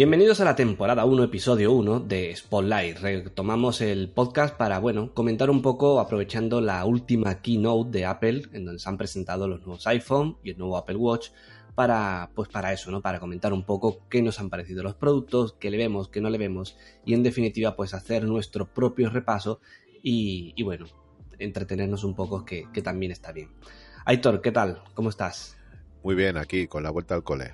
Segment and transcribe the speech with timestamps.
[0.00, 3.00] Bienvenidos a la temporada 1, episodio 1 de Spotlight.
[3.00, 8.64] Retomamos el podcast para, bueno, comentar un poco aprovechando la última keynote de Apple, en
[8.64, 11.32] donde se han presentado los nuevos iPhone y el nuevo Apple Watch,
[11.74, 13.02] para, pues para eso, ¿no?
[13.02, 16.30] Para comentar un poco qué nos han parecido los productos, qué le vemos, qué no
[16.30, 19.60] le vemos, y en definitiva, pues hacer nuestro propio repaso
[20.02, 20.86] y, bueno,
[21.38, 23.50] entretenernos un poco, que, que también está bien.
[24.06, 24.82] Aitor, ¿qué tal?
[24.94, 25.58] ¿Cómo estás?
[26.02, 27.52] Muy bien, aquí, con la vuelta al cole.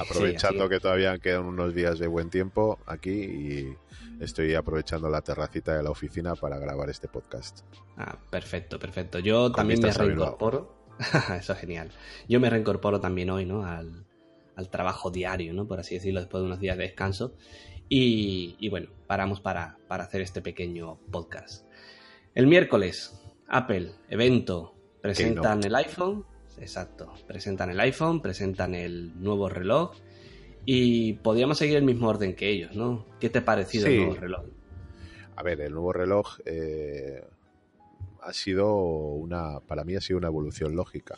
[0.00, 3.76] Aprovechando que todavía quedan unos días de buen tiempo aquí y
[4.20, 7.60] estoy aprovechando la terracita de la oficina para grabar este podcast.
[7.96, 9.18] Ah, perfecto, perfecto.
[9.20, 10.74] Yo también me reincorporo.
[11.38, 11.90] Eso es genial.
[12.28, 13.64] Yo me reincorporo también hoy, ¿no?
[13.64, 14.04] Al,
[14.70, 15.66] trabajo diario, ¿no?
[15.66, 17.34] Por así decirlo, después de unos días de descanso.
[17.88, 21.64] Y, bueno, paramos para, para hacer este pequeño podcast.
[22.34, 23.18] El miércoles,
[23.48, 26.26] Apple, evento, presentan el iPhone,
[26.60, 27.12] exacto.
[27.26, 29.92] Presentan el iPhone, presentan el nuevo reloj
[30.64, 33.06] y podríamos seguir el mismo orden que ellos, ¿no?
[33.18, 34.44] ¿Qué te ha parecido el nuevo reloj?
[35.36, 37.24] A ver, el nuevo reloj eh,
[38.20, 41.16] ha sido una, para mí ha sido una evolución lógica.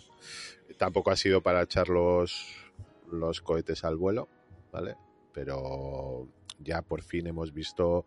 [0.78, 2.46] Tampoco ha sido para echar los,
[3.10, 4.28] los cohetes al vuelo,
[4.72, 4.96] ¿vale?
[5.32, 6.28] Pero
[6.60, 8.06] ya por fin hemos visto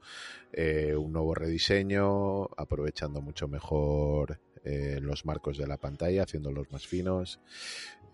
[0.53, 6.87] eh, un nuevo rediseño, aprovechando mucho mejor eh, los marcos de la pantalla, haciéndolos más
[6.87, 7.39] finos.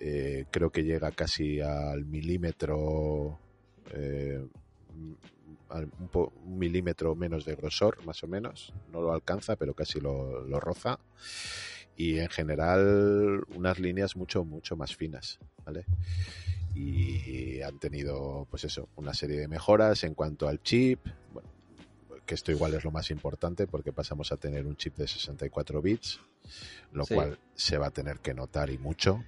[0.02, 3.39] Eh, creo que llega casi al milímetro,
[3.94, 4.45] eh,
[4.89, 5.17] un,
[6.45, 8.73] milímetro menos de grosor, más o menos.
[8.91, 10.99] No lo alcanza, pero casi lo, roza.
[11.95, 15.85] Y en general, unas líneas mucho, mucho más finas, ¿vale?
[16.73, 21.49] y han tenido pues eso una serie de mejoras en cuanto al chip bueno,
[22.25, 25.81] que esto igual es lo más importante porque pasamos a tener un chip de 64
[25.81, 26.19] bits
[26.94, 29.23] lo cual se va a tener que notar y mucho.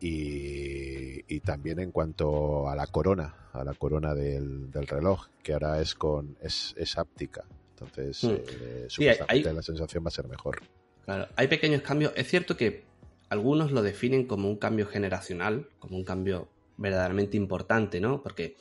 [0.00, 5.94] Y, también en cuanto a la corona, a la corona del, reloj, que ahora es
[5.94, 7.44] con es, es áptica.
[7.70, 8.98] Entonces, hmm.
[8.98, 10.62] eh, la sensación va a ser mejor.
[11.04, 12.12] Claro, hay pequeños cambios.
[12.16, 12.84] Es cierto que
[13.28, 18.22] algunos lo definen como un cambio generacional, como un cambio verdaderamente importante, ¿no?
[18.22, 18.56] Porque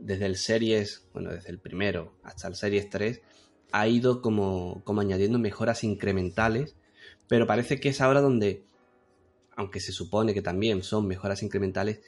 [0.00, 3.20] desde el Series, bueno, desde el primero hasta el Series 3,
[3.72, 6.74] ha ido como, como añadiendo mejoras incrementales,
[7.28, 8.64] pero parece que es ahora donde,
[9.56, 12.00] aunque se supone que también son mejoras incrementales,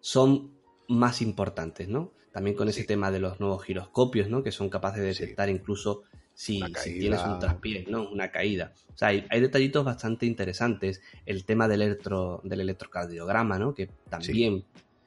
[0.00, 0.52] son
[0.88, 2.12] más importantes, ¿no?
[2.32, 4.42] También con ese tema de los nuevos giroscopios, ¿no?
[4.42, 8.08] Que son capaces de detectar incluso si, tienes un traspié, ¿no?
[8.08, 8.72] Una caída.
[8.94, 11.02] O sea, hay, detallitos bastante interesantes.
[11.26, 13.74] El tema del, electro, del electrocardiograma, ¿no?
[13.74, 14.64] Que también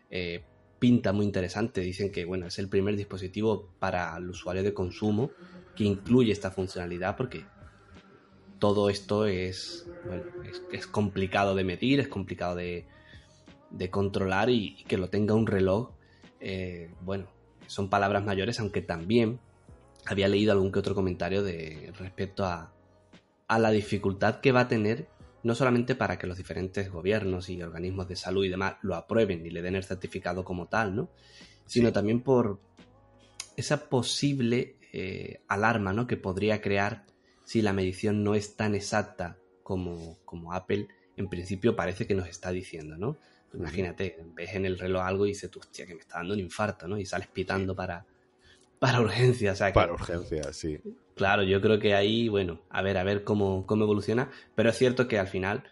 [0.10, 0.44] eh,
[0.84, 1.80] pinta muy interesante.
[1.80, 5.32] Dicen que, bueno, es el primer dispositivo para el usuario de consumo
[5.78, 7.46] que incluye esta funcionalidad porque
[8.60, 9.88] todo esto es,
[10.74, 12.86] es, complicado de medir, es complicado de,
[13.92, 15.92] controlar y, que lo tenga un reloj,
[16.42, 17.28] eh, bueno,
[17.68, 19.40] son palabras mayores, aunque también
[20.06, 22.74] había leído algún que otro comentario de respecto a,
[23.48, 25.08] a la dificultad que va a tener
[25.44, 29.46] no solamente para que los diferentes gobiernos y organismos de salud y demás lo aprueben
[29.46, 31.10] y le den el certificado como tal, ¿no?
[31.66, 32.60] Sino también por
[33.56, 36.08] esa posible eh, alarma ¿no?
[36.08, 37.06] que podría crear
[37.44, 40.88] si la medición no es tan exacta como, como Apple
[41.18, 43.18] en principio parece que nos está diciendo, ¿no?
[43.54, 46.88] Imagínate, ves en el reloj algo y dices, hostia, que me está dando un infarto,
[46.88, 46.98] ¿no?
[46.98, 48.04] Y sales pitando para,
[48.80, 50.80] para urgencia, Para urgencia, sí.
[51.16, 54.78] Claro, yo creo que ahí, bueno, a ver, a ver cómo, cómo evoluciona, pero es
[54.78, 55.64] cierto que al final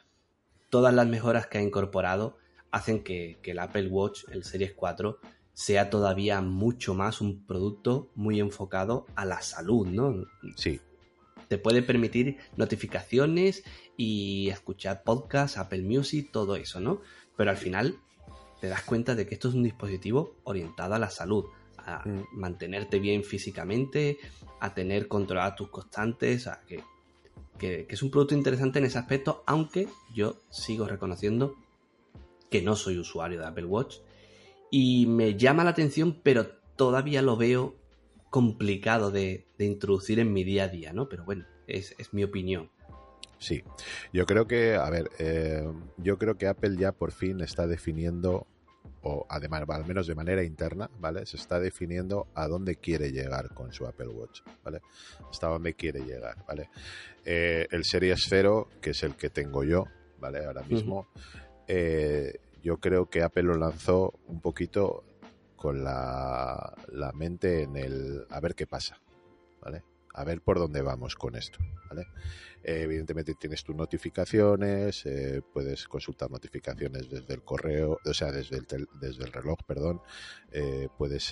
[0.69, 2.37] todas las mejoras que ha incorporado
[2.69, 5.19] hacen que, que el Apple Watch, el Series 4,
[5.53, 10.25] sea todavía mucho más un producto muy enfocado a la salud, ¿no?
[10.55, 10.79] Sí.
[11.47, 13.63] Te puede permitir notificaciones
[13.97, 17.01] y escuchar podcasts, Apple Music, todo eso, ¿no?
[17.35, 17.99] Pero al final
[18.61, 21.45] te das cuenta de que esto es un dispositivo orientado a la salud,
[21.85, 22.27] a mm.
[22.33, 24.19] mantenerte bien físicamente,
[24.59, 26.83] a tener controladas tus constantes, a que,
[27.57, 31.55] que es un producto interesante en ese aspecto, aunque yo sigo reconociendo
[32.49, 33.97] que no soy usuario de Apple Watch
[34.69, 37.75] y me llama la atención, pero todavía lo veo
[38.31, 41.07] complicado de, introducir en mi día a día, ¿no?
[41.07, 42.71] Pero bueno, es, mi opinión.
[43.37, 43.63] Sí,
[44.13, 45.67] yo creo que, a ver, eh,
[45.97, 48.47] yo creo que Apple ya por fin está definiendo,
[49.03, 51.25] o además, al menos de manera interna, ¿vale?
[51.25, 54.81] Se está definiendo a dónde quiere llegar con su Apple Watch, ¿vale?
[55.29, 56.69] Hasta dónde quiere llegar, ¿vale?
[57.25, 59.85] Eh, el Series 0, que es el que tengo yo,
[60.19, 60.45] ¿vale?
[60.45, 61.07] Ahora mismo,
[61.67, 65.03] eh, yo creo que Apple lo lanzó un poquito
[65.55, 66.75] con la,
[67.15, 68.99] mente en el a ver qué pasa,
[69.61, 69.83] ¿vale?
[70.13, 71.59] a ver por dónde vamos con esto,
[71.89, 72.07] ¿vale?
[72.63, 78.57] Eh, evidentemente tienes tus notificaciones, eh, puedes consultar notificaciones desde el correo, o sea, desde
[78.57, 80.01] el, desde el reloj, perdón,
[80.51, 81.31] eh, puedes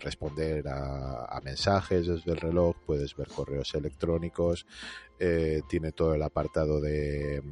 [0.00, 4.66] responder a, a, mensajes desde el reloj, puedes ver correos electrónicos,
[5.68, 7.42] tiene todo el apartado de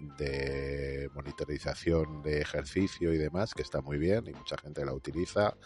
[0.00, 5.56] de monitorización de ejercicio y demás, que está muy bien y mucha gente la utiliza.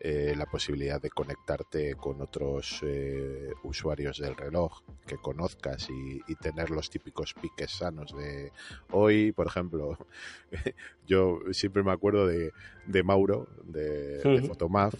[0.00, 6.70] Eh, la posibilidad de conectarte con otros eh, usuarios del reloj que conozcas y, tener
[6.70, 8.52] los típicos piques sanos de
[8.92, 9.98] hoy, por ejemplo,
[11.06, 12.52] yo siempre me acuerdo de,
[13.02, 14.94] Mauro, de, Fotomaf,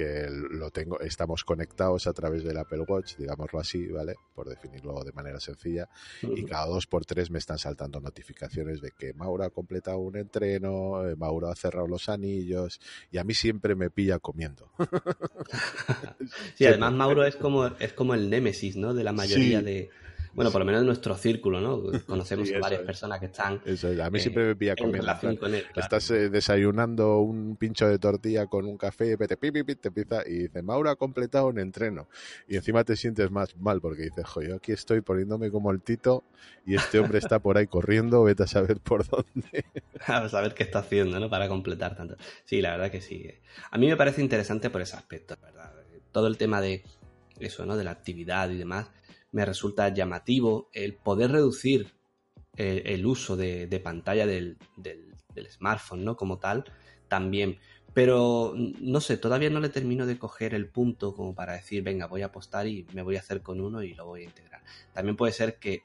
[0.00, 4.14] que lo tengo, estamos conectados a través del Apple Watch, digámoslo así, ¿vale?
[4.34, 5.90] Por definirlo de manera sencilla.
[6.22, 10.16] Y cada dos por tres me están saltando notificaciones de que Mauro ha completado un
[10.16, 12.80] entreno, eh, Mauro ha cerrado los anillos,
[13.10, 14.70] y a mí siempre me pilla comiendo.
[16.54, 18.94] sí, además Mauro es como, es como el némesis, ¿no?
[18.94, 19.90] De la mayoría de
[20.32, 21.82] bueno, por lo menos en nuestro círculo, ¿no?
[22.06, 23.60] Conocemos a varias personas que están.
[23.64, 25.38] Eso A mí eh, siempre me pilla comiendo.
[25.38, 30.22] Con él, Estás eh, desayunando un pincho de tortilla con un café, te, te empieza
[30.26, 32.08] y dice, Mauro ha completado un entreno.
[32.48, 35.82] Y encima te sientes más mal porque dices, jo, yo aquí estoy poniéndome como el
[35.82, 36.24] tito
[36.66, 39.64] y este hombre está por ahí corriendo, vete a saber por dónde.
[40.06, 41.28] a saber qué está haciendo, ¿no?
[41.28, 42.16] Para completar tanto.
[42.44, 43.30] Sí, la verdad que sí.
[43.70, 45.72] A mí me parece interesante por ese aspecto, ¿verdad?
[46.12, 46.84] Todo el tema de
[47.38, 47.76] eso, ¿no?
[47.76, 48.90] De la actividad y demás
[49.32, 51.92] me resulta llamativo el poder reducir
[52.56, 54.58] el, uso de, pantalla del,
[55.48, 56.16] smartphone, ¿no?
[56.16, 56.64] Como tal,
[57.08, 57.58] también.
[57.92, 62.06] Pero no sé, todavía no le termino de coger el punto como para decir, venga,
[62.06, 64.62] voy a apostar y me voy a hacer con uno y lo voy a integrar.
[64.92, 65.82] También puede ser que,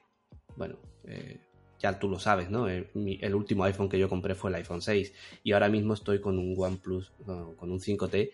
[0.56, 1.40] bueno, eh,
[1.80, 2.68] ya tú lo sabes, ¿no?
[2.68, 5.12] El, el, último iPhone que yo compré fue el iPhone 6
[5.42, 8.30] y ahora mismo estoy con un OnePlus, con un 5T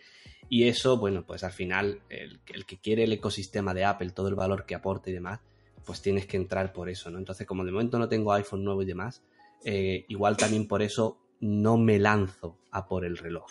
[0.48, 4.34] y eso, bueno, pues al final, el, que quiere el ecosistema de Apple, todo el
[4.34, 5.40] valor que aporta y demás,
[5.84, 7.18] pues tienes que entrar por eso, ¿no?
[7.18, 9.22] Entonces, como de momento no tengo iPhone nuevo y demás,
[9.64, 13.46] eh, igual también por eso no me lanzo a por el reloj.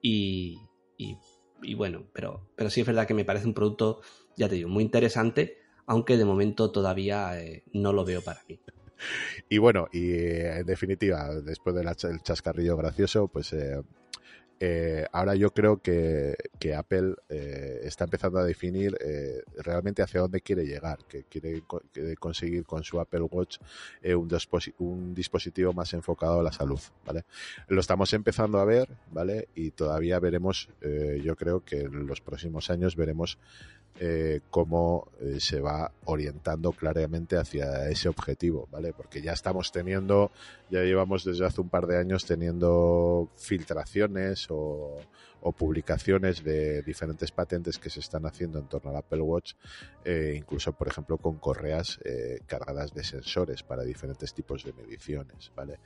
[0.00, 0.60] Y,
[0.96, 4.00] y, bueno, pero, pero sí es verdad que me parece un producto,
[4.36, 8.58] ya te digo, muy interesante, aunque de momento todavía eh, no lo veo para mí.
[9.48, 11.88] Y bueno, y eh, en definitiva, después del
[12.22, 13.82] chascarrillo gracioso, pues eh,
[15.12, 16.36] ahora yo creo que,
[16.76, 21.62] Apple eh, está empezando a definir eh, realmente hacia dónde quiere llegar, que quiere,
[22.18, 23.58] conseguir con su Apple Watch
[24.04, 24.28] un,
[24.78, 27.24] un, dispositivo más enfocado a la salud, ¿vale?
[27.68, 29.48] Lo estamos empezando a ver, ¿vale?
[29.54, 30.68] Y todavía veremos,
[31.22, 33.38] yo creo que en los próximos años veremos
[33.98, 38.92] eh, cómo eh, se va orientando claramente hacia ese objetivo, ¿vale?
[38.92, 40.30] Porque ya estamos teniendo,
[40.70, 44.98] ya llevamos desde hace un par de años teniendo filtraciones o,
[45.46, 49.52] o publicaciones de diferentes patentes que se están haciendo en torno al Apple Watch,
[50.04, 55.52] eh, incluso por ejemplo con correas eh, cargadas de sensores para diferentes tipos de mediciones,
[55.54, 55.78] ¿vale?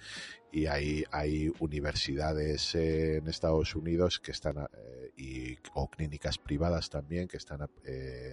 [0.50, 7.28] Y hay, hay universidades en Estados Unidos que están, eh, y, o clínicas privadas también,
[7.28, 7.60] que están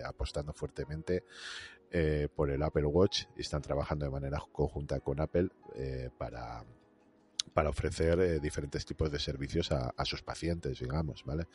[0.06, 1.26] apostando fuertemente
[2.36, 5.50] por el Apple Watch y están trabajando de manera conjunta con Apple
[6.18, 6.64] para
[7.58, 11.48] para ofrecer eh, diferentes tipos de servicios a, sus pacientes, digamos, ¿vale?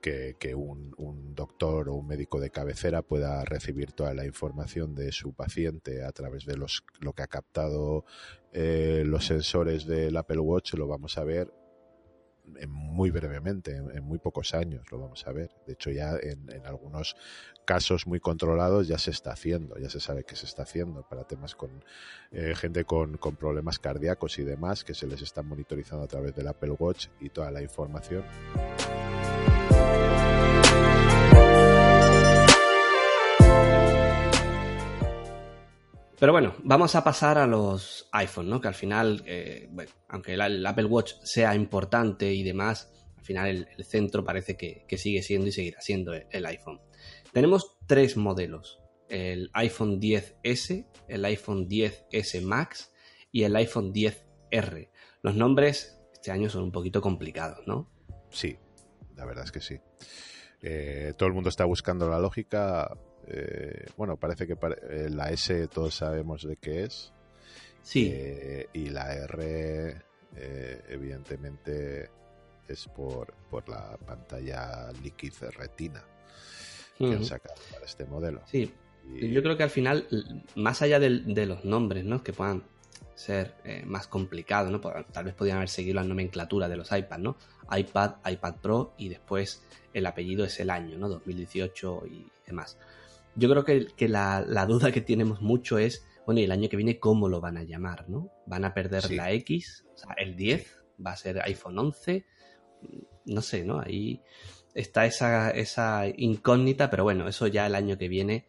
[0.00, 0.92] Que, un,
[1.32, 6.10] doctor o un médico de cabecera pueda recibir toda la información de su paciente a
[6.10, 8.04] través de los, lo que ha captado
[8.52, 11.52] eh, los sensores del Apple Watch, lo vamos a ver
[12.68, 15.50] muy brevemente, en, muy pocos años lo vamos a ver.
[15.66, 17.16] De hecho, ya en, algunos
[17.64, 21.24] casos muy controlados ya se está haciendo, ya se sabe que se está haciendo para
[21.24, 21.84] temas con
[22.30, 26.34] eh, gente con, con, problemas cardíacos y demás, que se les está monitorizando a través
[26.34, 28.24] del Apple Watch y toda la información.
[36.18, 38.60] Pero bueno, vamos a pasar a los iPhone, ¿no?
[38.60, 43.68] Que al final, eh, bueno, aunque el, Apple Watch sea importante y demás, al final
[43.76, 46.80] el, centro parece que, sigue siendo y seguirá siendo el, iPhone.
[47.32, 48.80] Tenemos tres modelos.
[49.08, 52.92] El iPhone 10S, el iPhone 10S Max
[53.30, 54.90] y el iPhone 10R.
[55.22, 57.88] Los nombres este año son un poquito complicados, ¿no?
[58.30, 58.58] Sí,
[59.14, 59.78] la verdad es que sí.
[60.62, 62.98] Eh, todo el mundo está buscando la lógica
[63.30, 67.12] eh, bueno, parece que eh, la S todos sabemos de qué es.
[67.82, 68.10] Sí.
[68.12, 70.02] Eh, y la R,
[70.88, 72.10] evidentemente,
[72.66, 76.04] es por, por la pantalla Liquid Retina
[76.96, 78.42] que han sacado para este modelo.
[78.46, 78.72] Sí.
[79.20, 80.06] Yo creo que al final,
[80.56, 82.22] más allá de, los nombres, ¿no?
[82.22, 82.64] Que puedan
[83.14, 83.54] ser
[83.86, 84.80] más complicados, ¿no?
[84.80, 87.36] Tal vez podrían haber seguido la nomenclatura de los iPads, ¿no?
[87.70, 91.08] iPad, iPad Pro y después el apellido es el año, ¿no?
[91.08, 92.78] 2018 y demás.
[93.36, 96.98] Yo creo que, la, duda que tenemos mucho es, bueno, y el año que viene,
[96.98, 98.08] ¿cómo lo van a llamar?
[98.08, 98.30] ¿no?
[98.46, 99.84] ¿Van a perder la X?
[99.94, 102.24] O sea, el 10 va a ser iPhone 11.
[103.26, 103.80] No sé, ¿no?
[103.80, 104.22] Ahí
[104.74, 108.46] está esa, esa incógnita, pero bueno, eso ya el año que viene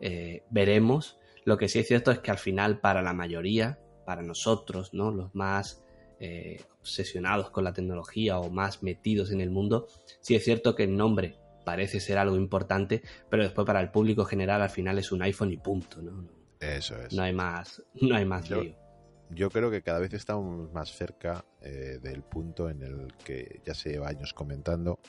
[0.00, 1.18] eh, veremos.
[1.44, 5.10] Lo que sí es cierto es que al final, para la mayoría, para nosotros, ¿no?
[5.10, 5.82] Los más
[6.18, 9.88] eh, obsesionados con la tecnología o más metidos en el mundo,
[10.20, 14.24] sí es cierto que el nombre parece ser algo importante, pero después para el público
[14.24, 16.28] general al final es un iPhone y punto, ¿no?
[16.60, 17.12] Eso es.
[17.14, 18.62] No hay más, no hay más yo,
[19.30, 23.74] Yo creo que cada vez estamos más cerca eh, del punto en el que ya
[23.74, 25.00] se lleva años comentando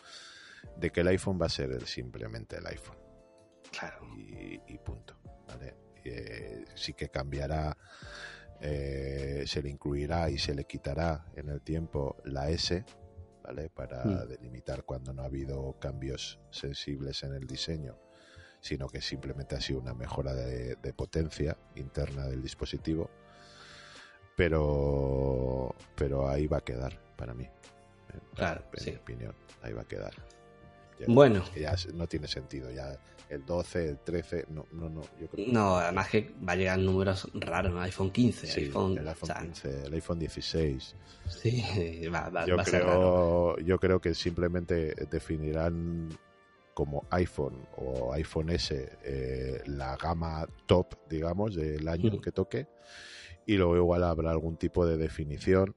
[0.77, 2.97] de que el iPhone va a ser simplemente el iPhone.
[3.71, 4.07] Claro.
[4.17, 5.17] Y, punto.
[5.47, 5.75] ¿vale?
[6.03, 7.75] Eh, sí que cambiará,
[8.59, 12.85] eh, se le incluirá y se le quitará en el tiempo la S,
[13.51, 13.69] ¿vale?
[13.69, 14.29] Para hmm.
[14.29, 17.97] delimitar cuando no ha habido cambios sensibles en el diseño,
[18.61, 23.09] sino que simplemente ha sido una mejora de, potencia interna del dispositivo.
[24.37, 27.47] Pero, pero ahí va a quedar para mí.
[28.35, 30.13] Claro, en mi opinión, ahí va a quedar.
[31.07, 31.43] Bueno.
[31.55, 32.71] ya no tiene sentido.
[32.71, 32.97] Ya
[33.29, 35.01] el 12, el 13, no, no, no.
[35.19, 37.81] Yo creo no, además que va a llegar números raros, ¿no?
[37.81, 40.95] iPhone 15, iPhone, el iPhone 15, el iPhone 16.
[41.29, 43.59] Sí, va, va, yo va creo, a ser raro.
[43.59, 46.09] Yo creo que simplemente definirán
[46.73, 52.67] como iPhone o iPhone S eh, la gama top, digamos, del año que toque.
[53.45, 55.75] Y luego igual habrá algún tipo de definición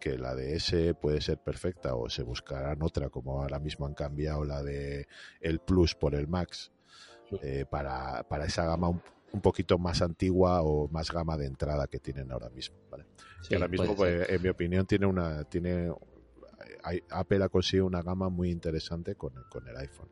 [0.00, 3.94] que la de S puede ser perfecta o se buscarán otra, como ahora mismo han
[3.94, 5.06] cambiado la de
[5.40, 6.72] el Plus por el Max,
[7.42, 11.98] eh, para, para, esa gama un, poquito más antigua o más gama de entrada que
[11.98, 12.76] tienen ahora mismo.
[12.90, 13.04] ¿vale?
[13.52, 15.92] ahora mismo, pues, en mi opinión, tiene una tiene
[17.10, 20.08] Apple ha conseguido una gama muy interesante con, con el iPhone.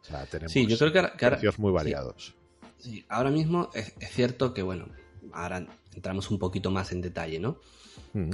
[0.00, 2.34] O sea, tenemos sí, yo creo que precios muy variados.
[2.78, 4.86] Sí, ahora mismo es, cierto que, bueno,
[5.32, 7.58] ahora entramos un poquito más en detalle, ¿no?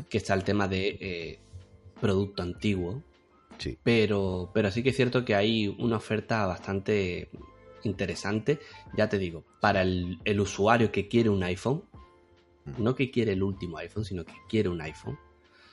[0.09, 1.38] Que está el tema de eh,
[2.00, 3.02] producto antiguo.
[3.59, 3.78] Sí.
[3.83, 7.31] Pero, pero sí que es cierto que hay una oferta bastante
[7.87, 8.61] interesante,
[8.97, 11.83] ya te digo, para el, usuario que quiere un iPhone,
[12.78, 15.19] no que quiere el último iPhone, sino que quiere un iPhone.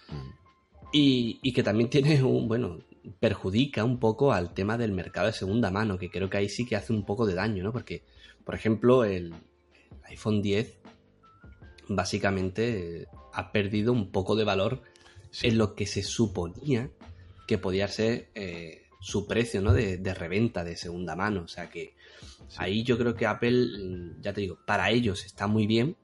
[0.09, 0.43] Mm.
[0.91, 2.79] Y, que también tiene un, bueno,
[3.19, 6.65] perjudica un poco al tema del mercado de segunda mano, que creo que ahí sí
[6.65, 7.73] que hace un poco de daño, ¿no?
[7.73, 8.03] Porque,
[8.45, 9.33] por ejemplo, el,
[10.09, 10.77] iPhone 10
[11.87, 14.81] básicamente ha perdido un poco de valor
[15.41, 16.89] en lo que se suponía
[17.47, 19.73] que podía ser eh, su precio ¿no?
[19.73, 21.43] de, reventa de segunda mano.
[21.43, 21.95] O sea que
[22.57, 25.97] ahí yo creo que Apple, ya te digo, para ellos está muy bien,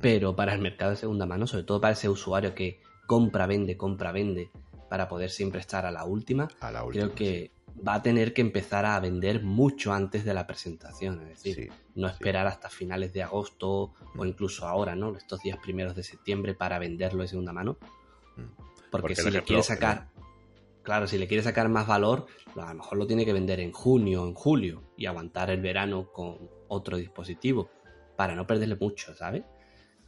[0.00, 3.76] pero para el mercado de segunda mano, sobre todo para ese usuario que compra, vende,
[3.76, 4.50] compra, vende,
[4.88, 6.48] para poder siempre estar a la última,
[6.90, 7.52] creo que
[7.86, 11.20] va a tener que empezar a vender mucho antes de la presentación.
[11.22, 15.16] Es decir, no esperar hasta finales de agosto o incluso ahora, ¿no?
[15.16, 17.78] Estos días primeros de septiembre para venderlo de segunda mano.
[18.90, 20.08] Porque, si le quiere sacar
[20.88, 22.24] claro, si le quiere sacar más valor,
[22.56, 25.60] a lo mejor lo tiene que vender en junio o en julio y aguantar el
[25.60, 27.68] verano con otro dispositivo
[28.16, 29.42] para no perderle mucho, ¿sabes?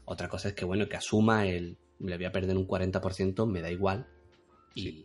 [0.07, 3.61] Otra cosa es que, bueno, que asuma el, le voy a perder un 40%, me
[3.61, 4.09] da igual
[4.75, 5.05] y,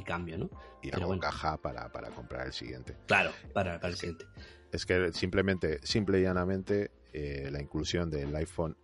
[0.00, 0.50] cambio, ¿no?
[0.80, 2.96] Y Pero hago caja para, comprar el siguiente.
[3.06, 4.24] Claro, para, el siguiente.
[4.72, 8.76] Es que simplemente, simple y llanamente, eh, la inclusión del iPhone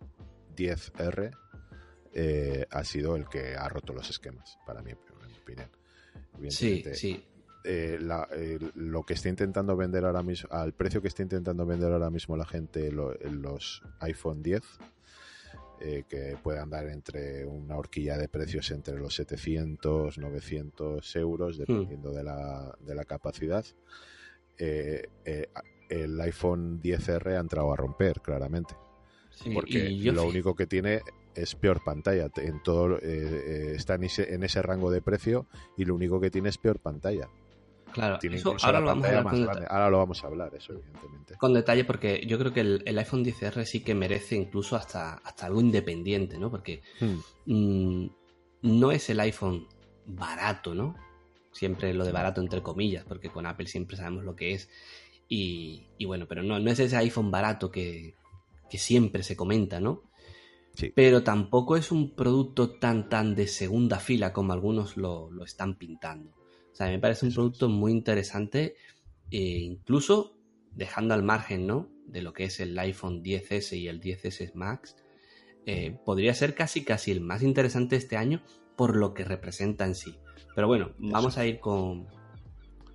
[0.55, 1.31] 10R
[2.13, 5.69] eh, ha sido el que ha roto los esquemas, para mí, en mi opinión.
[6.49, 7.25] Sí, sí.
[7.65, 7.99] Eh,
[8.75, 12.37] lo que está intentando vender ahora mismo, al precio que está intentando vender ahora mismo
[12.37, 14.63] la gente los iPhone 10,
[15.81, 21.59] eh, que puede andar entre una horquilla de precios entre los 700, 900 euros, hmm.
[21.59, 23.65] dependiendo de, la, de, la, capacidad.
[24.57, 25.07] Eh,
[25.89, 28.75] el iPhone 10R ha entrado a romper, claramente.
[29.53, 31.01] porque lo único que tiene
[31.35, 32.29] es peor pantalla.
[32.37, 36.19] En todo, eh, eh, está en ese, en ese, rango de precio y lo único
[36.19, 37.29] que tiene es peor pantalla.
[37.91, 38.19] Claro,
[38.63, 41.35] ahora, lo vamos a ahora lo vamos a hablar, eso evidentemente.
[41.37, 45.45] Con detalle, porque yo creo que el, iPhone 10R sí que merece incluso hasta, hasta
[45.45, 46.49] algo independiente, ¿no?
[46.49, 47.53] Porque hmm.
[47.53, 48.09] mm,
[48.63, 49.67] no es el iPhone
[50.05, 50.95] barato, ¿no?
[51.51, 54.69] Siempre lo de barato entre comillas, porque con Apple siempre sabemos lo que es.
[55.27, 58.15] Y, bueno, pero no, no es ese iPhone barato que,
[58.69, 60.09] que siempre se comenta, ¿no?
[60.95, 66.31] Pero tampoco es un producto tan tan de segunda fila como algunos lo, están pintando.
[66.79, 68.77] Sea, me parece un producto muy interesante,
[69.29, 70.37] e incluso
[70.71, 71.89] dejando al margen, ¿no?
[72.05, 74.95] De lo que es el iPhone 10S y el 10S Max,
[75.65, 78.41] eh, podría ser casi casi el más interesante este año
[78.77, 80.19] por lo que representa en sí.
[80.55, 82.07] Pero bueno, vamos a ir con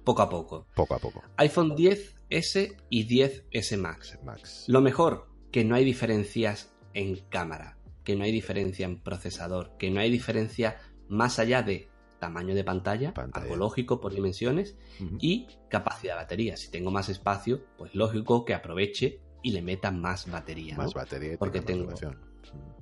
[0.02, 0.66] poco a poco.
[0.74, 1.22] Poco a poco.
[1.36, 4.18] iPhone 10 10S y 10S Max.
[4.24, 4.64] Max.
[4.66, 9.90] Lo mejor, que no hay diferencias en cámara, que no hay diferencia en procesador, que
[9.90, 11.90] no hay diferencia más allá de
[12.24, 13.44] tamaño de pantalla, Pantalla.
[13.44, 14.76] algo lógico por dimensiones,
[15.18, 16.56] y capacidad de batería.
[16.56, 20.74] Si tengo más espacio, pues lógico que aproveche y le meta más batería.
[20.74, 20.84] ¿no?
[20.84, 21.92] Más batería y Porque tengo-.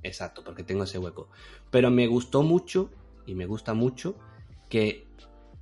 [0.01, 1.27] Exacto, porque tengo ese hueco.
[1.69, 2.89] Pero me gustó mucho
[3.25, 4.15] y me gusta mucho
[4.69, 5.07] que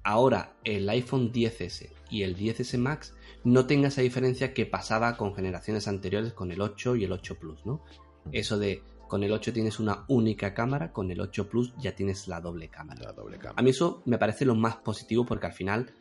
[0.04, 5.34] ahora el iPhone 10S y el 10S Max no tenga esa diferencia que pasaba con
[5.34, 7.84] generaciones anteriores con el 8 y el 8 Plus, ¿no?
[8.32, 12.30] Eso de con el 8 tienes una única cámara, con el 8 Plus ya tienes
[12.30, 13.02] la doble cámara.
[13.04, 13.62] La doble A cámara.
[13.62, 15.94] mí eso me parece lo más positivo porque al final,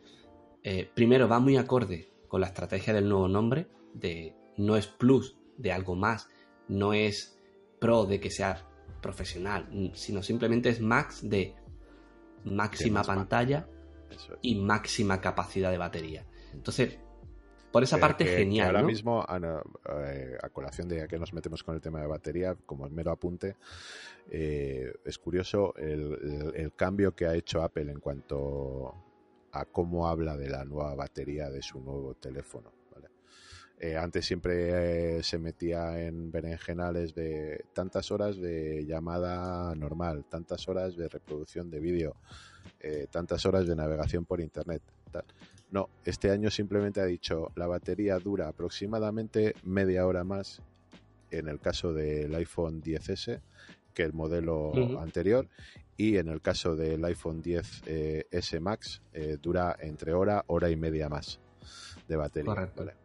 [0.63, 5.35] eh, primero va muy acorde con la estrategia del nuevo nombre, de no es plus
[5.57, 6.29] de algo más,
[6.69, 7.37] no es
[7.81, 8.65] pro de que sea
[9.01, 11.53] profesional, sino simplemente es max de
[12.45, 13.67] máxima pantalla
[14.09, 14.39] Eso es.
[14.41, 16.25] y máxima capacidad de batería.
[16.53, 16.97] Entonces,
[17.71, 18.67] por esa Que- parte que- que genial.
[18.67, 18.87] ahora ¿no?
[18.87, 19.61] mismo, Ana,
[20.05, 23.55] eh, a colación de que nos metemos con el tema de batería, como mero apunte,
[24.29, 28.93] eh, es curioso el, el- el cambio que ha hecho Apple en cuanto
[29.53, 32.71] a cómo habla de la nueva batería de su nuevo teléfono.
[33.83, 40.67] Eh, antes siempre eh, se metía en berenjenales de tantas horas de llamada normal, tantas
[40.69, 42.15] horas de reproducción de vídeo,
[42.79, 44.83] eh, tantas horas de navegación por internet.
[45.11, 45.25] tal.
[45.71, 50.61] No, este año simplemente ha dicho la batería dura aproximadamente media hora más
[51.31, 53.39] en el caso del iPhone 10S
[53.93, 54.99] que el modelo Ujú.
[54.99, 55.47] anterior
[55.95, 61.07] y en el caso del iPhone 10S Max eh, dura entre hora, hora y media
[61.07, 61.39] más
[62.07, 62.53] de batería.
[62.53, 62.83] Correcto.
[62.85, 62.95] ¿vale?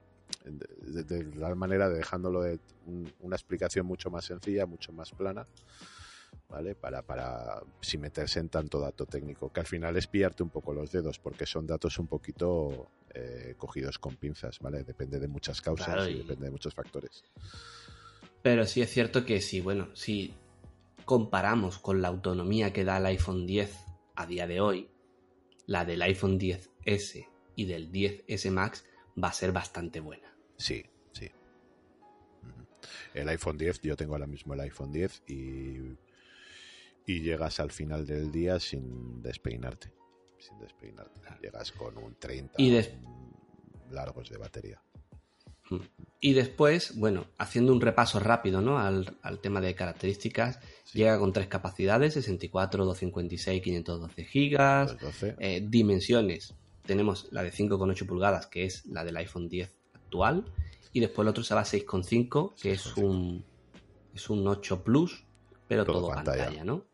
[0.45, 4.93] De, de- de tal manera de dejándolo de un- una explicación mucho más sencilla, mucho
[4.93, 5.47] más plana.
[6.49, 6.75] ¿Vale?
[6.75, 10.73] Para, para sin meterse en tanto dato técnico, que al final es pillarte un poco
[10.73, 14.85] los dedos, porque son datos un poquito eh, cogidos con pinzas, ¿vale?
[14.85, 17.25] Depende de muchas causas Claro, y y- depende de muchos factores.
[18.43, 20.33] Pero sí es cierto que sí, bueno, si
[21.05, 23.77] comparamos con la autonomía que da el iPhone 10
[24.15, 24.89] a día de hoy,
[25.67, 28.85] la del iPhone 10S y del 10S Max
[29.23, 30.33] va a ser bastante buena.
[30.59, 31.29] Sí, sí.
[33.15, 35.97] El iPhone 10, yo tengo ahora mismo el iPhone 10 y,
[37.07, 39.93] y llegas al final del día sin despeinarte.
[40.39, 41.21] Sin despeinarte.
[41.41, 42.91] Llegas con un 30 Y des-
[43.91, 44.83] largos de batería.
[46.21, 48.79] Y después, bueno, haciendo un repaso rápido ¿no?
[48.79, 50.61] al, al tema de características,
[50.93, 55.37] llega con tres capacidades, 64, 256, 512 gigas, Los 12.
[55.41, 56.55] Eh, dimensiones,
[56.87, 60.45] tenemos la de 5,8 pulgadas, que es la del iPhone 10 actual,
[60.93, 63.03] y después el otro será 6,5, que es 6,5.
[63.05, 63.45] un,
[64.15, 65.25] es un 8 Plus,
[65.67, 66.45] pero Todo todo, pantalla.
[66.45, 66.85] pantalla, ¿no?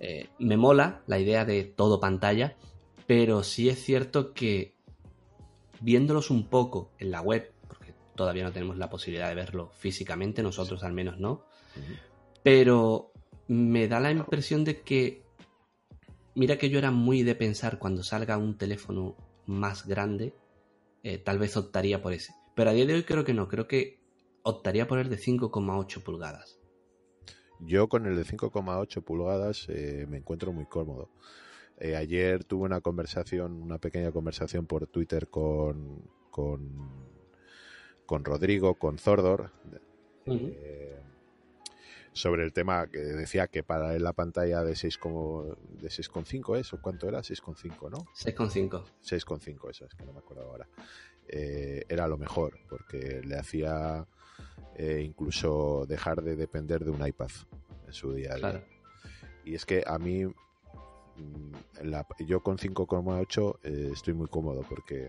[0.00, 2.56] Eh, me mola la idea de todo pantalla,
[3.06, 4.74] pero sí es cierto que
[5.80, 10.42] viéndolos un poco en la web, porque todavía no tenemos la posibilidad de verlo físicamente,
[10.42, 11.44] nosotros al menos no,
[12.42, 13.12] pero
[13.48, 15.22] me da la impresión de que,
[16.34, 20.34] mira que yo era muy de pensar cuando salga un teléfono más grande,
[21.02, 22.32] eh, tal vez optaría por ese.
[22.54, 24.00] Pero a día de hoy creo que no, creo que
[24.42, 26.59] optaría por el de 5,8 pulgadas.
[27.60, 31.10] Yo con el de 5,8 pulgadas eh, me encuentro muy cómodo.
[31.78, 36.60] Eh, ayer tuve una conversación, una pequeña conversación por Twitter con, con,
[38.06, 39.50] con Rodrigo, con Zordor,
[40.26, 41.00] eh,
[42.12, 45.44] sobre el tema que decía que para él la pantalla de 6 como,
[45.80, 48.04] de 6,5 es, o cuánto era, 6,5, ¿no?
[48.14, 48.84] 6,5.
[49.02, 50.68] 6,5, eso es que no me acuerdo ahora.
[51.28, 54.06] Eh, era lo mejor, porque le hacía
[54.74, 57.30] eh, incluso dejar de depender de un iPad
[57.86, 58.50] en su día a día.
[58.50, 58.64] Claro.
[59.44, 60.32] Y es que a mí, mm,
[61.84, 65.08] la- yo con 5,8 eh, estoy muy cómodo porque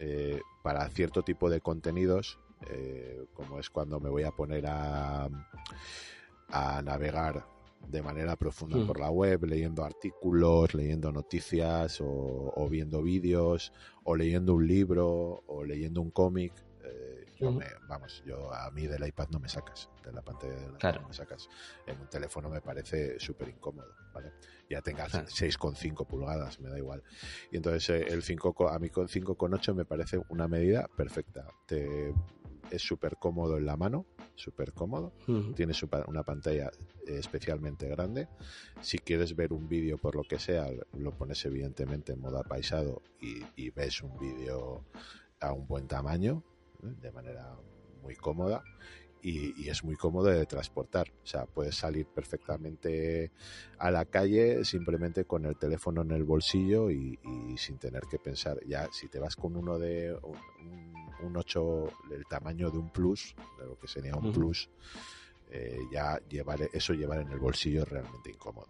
[0.00, 2.38] eh, para cierto tipo de contenidos,
[2.70, 5.28] eh, como es cuando me voy a poner a,
[6.50, 7.44] a navegar
[7.88, 8.86] de manera profunda Mm.
[8.86, 13.72] por la web, leyendo artículos, leyendo noticias o, o viendo vídeos,
[14.04, 16.52] o leyendo un libro, o leyendo un cómic.
[17.40, 20.78] Me- vamos, yo a mí del iPad no me sacas, de la pantalla del iPad
[20.78, 21.00] Claro.
[21.02, 21.48] no me sacas.
[21.86, 24.32] En un teléfono me parece súper incómodo, ¿vale?
[24.68, 25.28] Ya tengas Claro.
[25.28, 27.02] 6,5 pulgadas, me da igual.
[27.50, 31.46] Y entonces eh, el 5, co- a mí con 5,8 me parece una medida perfecta.
[31.66, 32.12] Te,
[32.70, 35.12] es súper cómodo en la mano, súper cómodo.
[35.26, 35.54] Ujú.
[35.54, 35.72] Tiene
[36.06, 36.70] una pantalla
[37.06, 38.28] eh, especialmente grande.
[38.82, 43.00] Si quieres ver un vídeo por lo que sea, lo pones evidentemente en modo apaisado
[43.22, 44.84] y, y ves un vídeo
[45.40, 46.42] a un buen tamaño.
[46.82, 47.56] De manera
[48.02, 48.62] muy cómoda.
[49.20, 51.08] Y, y es muy cómodo de transportar.
[51.24, 53.32] O sea, puedes salir perfectamente
[53.78, 58.18] a la calle simplemente con el teléfono en el bolsillo y, y sin tener que
[58.20, 58.58] pensar.
[58.66, 60.36] Ya, si te vas con uno de un,
[60.70, 64.70] un- un 8, el tamaño de un Plus, de lo que sería un Plus,
[65.50, 68.68] eh, ya llevar eso llevar en el bolsillo es realmente incómodo.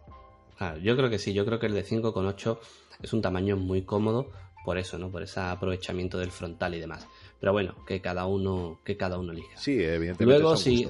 [0.81, 2.59] yo creo que sí, yo creo que el de 5,8
[3.03, 4.31] es un tamaño muy cómodo
[4.65, 5.09] por eso, ¿no?
[5.11, 7.07] Por ese aprovechamiento del frontal y demás.
[7.39, 9.57] Pero bueno, que cada uno, que cada uno elija.
[9.57, 10.25] Sí, evidentemente.
[10.25, 10.87] Luego sí,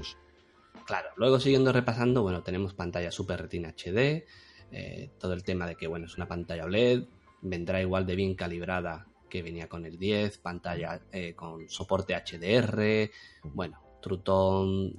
[0.85, 4.25] claro, luego siguiendo repasando, bueno, tenemos pantalla Super Retina HD,
[4.71, 7.03] eh, todo el tema de que bueno, es una pantalla OLED,
[7.41, 13.11] vendrá igual de bien calibrada que venía con el 10, pantalla eh, con soporte HDR,
[13.43, 14.21] bueno, True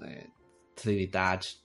[0.07, 0.31] eh,
[0.77, 1.57] 3D Touch,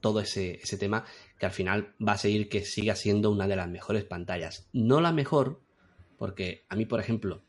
[0.00, 1.04] todo ese, ese tema
[1.38, 4.68] que al final va a seguir que siga siendo una de las mejores pantallas.
[4.72, 5.60] No la mejor,
[6.18, 7.42] porque a mí, por ejemplo,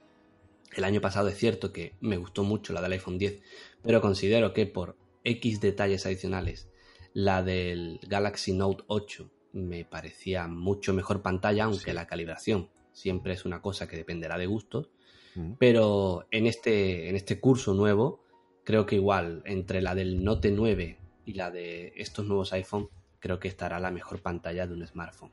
[0.75, 3.41] el año pasado es cierto que me gustó mucho la del iPhone 10,
[3.81, 6.69] pero considero que por X detalles adicionales,
[7.13, 13.45] la del Galaxy Note 8 me parecía mucho mejor pantalla, aunque la calibración siempre es
[13.45, 14.89] una cosa que dependerá de gustos.
[15.36, 15.53] Mm.
[15.59, 18.23] Pero en este, en este curso nuevo,
[18.63, 23.39] creo que igual entre la del Note 9 y la de estos nuevos iPhone, creo
[23.39, 25.31] que estará la mejor pantalla de un smartphone.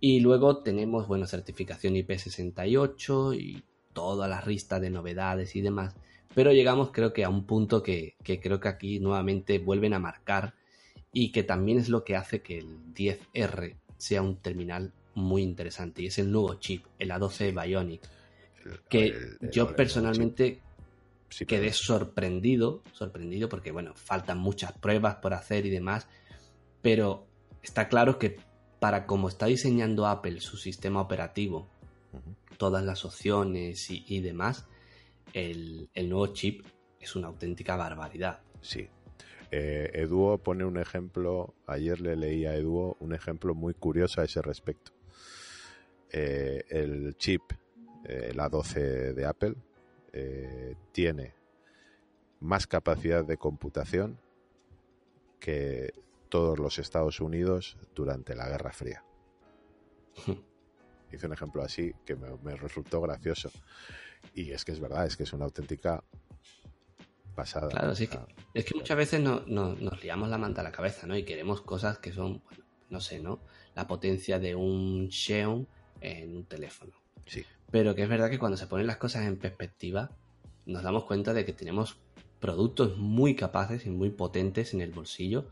[0.00, 5.94] Y luego tenemos, bueno, certificación IP68 y toda la lista de novedades y demás.
[6.34, 10.54] Pero llegamos creo que a un punto que, creo que aquí nuevamente vuelven a marcar
[11.12, 16.02] y que también es lo que hace que el 10R sea un terminal muy interesante.
[16.02, 18.02] Y es el nuevo chip, el A12 Bionic,
[18.88, 19.14] que
[19.52, 20.60] yo personalmente
[21.46, 26.06] quedé sorprendido, sorprendido porque bueno, faltan muchas pruebas por hacer y demás,
[26.80, 27.26] pero
[27.62, 28.38] está claro que
[28.80, 31.68] para como está diseñando Apple su sistema operativo,
[32.62, 34.68] todas las opciones y, demás,
[35.32, 36.64] el, nuevo chip
[37.00, 38.38] es una auténtica barbaridad.
[38.60, 38.88] Sí.
[39.50, 44.24] Eh, Eduo pone un ejemplo, ayer le leí a Eduo un ejemplo muy curioso a
[44.26, 44.92] ese respecto.
[46.12, 47.42] Eh, el chip,
[48.04, 49.56] eh, el A12 de Apple,
[50.92, 51.34] tiene
[52.38, 54.20] más capacidad de computación
[55.40, 55.94] que
[56.28, 59.04] todos los Estados Unidos durante la Guerra Fría.
[61.12, 63.50] Hice un ejemplo así que me, resultó gracioso.
[64.34, 66.02] Y es que es verdad, es que es una auténtica
[67.34, 67.68] pasada.
[67.68, 68.08] Claro, sí,
[68.54, 71.16] es que muchas veces no, nos liamos la manta a la cabeza, ¿no?
[71.16, 72.42] Y queremos cosas que son,
[72.90, 73.40] no sé, ¿no?
[73.74, 75.66] La potencia de un Xeon
[76.00, 76.92] en un teléfono.
[77.26, 77.44] Sí.
[77.70, 80.10] Pero que es verdad que cuando se ponen las cosas en perspectiva,
[80.66, 81.98] nos damos cuenta de que tenemos
[82.40, 85.46] productos muy capaces y muy potentes en el bolsillo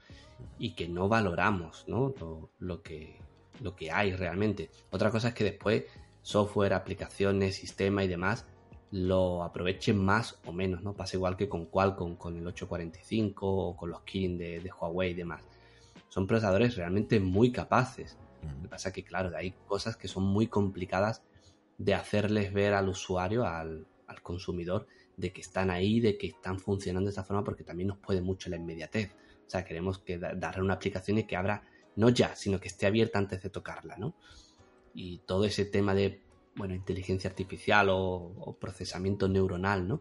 [0.59, 2.14] y que no valoramos ¿no?
[2.59, 3.16] Lo, que,
[3.61, 4.70] lo que hay realmente.
[4.90, 5.85] Otra cosa es que después
[6.23, 8.46] software, aplicaciones, sistema y demás
[8.90, 10.94] lo aprovechen más o menos, ¿no?
[10.94, 15.14] Pasa igual que con Qualcomm, con el 845 o con los Kirin de, Huawei y
[15.14, 15.44] demás.
[16.09, 18.18] Son procesadores realmente muy capaces.
[18.42, 21.23] Lo que pasa es que, claro, hay cosas que son muy complicadas
[21.79, 26.59] de hacerles ver al usuario, al, al consumidor, de que están ahí, de que están
[26.59, 29.12] funcionando de esta forma, porque también nos puede mucho la inmediatez.
[29.46, 31.62] O sea, queremos que darle una aplicación y que abra,
[32.01, 34.15] no ya, sino que esté abierta antes de tocarla, ¿no?
[34.95, 36.23] Y todo ese tema de,
[36.57, 40.01] bueno, inteligencia artificial o, procesamiento neuronal, ¿no?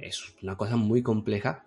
[0.00, 1.64] Es una cosa muy compleja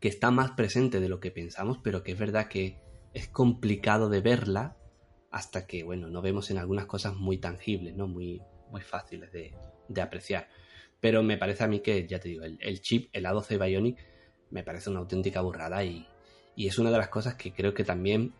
[0.00, 2.80] que está más presente de lo que pensamos, pero que es verdad que
[3.14, 4.76] es complicado de verla
[5.30, 8.08] hasta que, bueno, no vemos en algunas cosas muy tangibles, ¿no?
[8.08, 9.54] Muy, muy fáciles de,
[10.02, 10.48] apreciar.
[11.00, 13.98] Pero me parece a mí que, ya te digo, el, el chip, el A12 Bionic,
[14.50, 16.08] me parece una auténtica burrada y,
[16.56, 18.34] y es una de las cosas que creo que también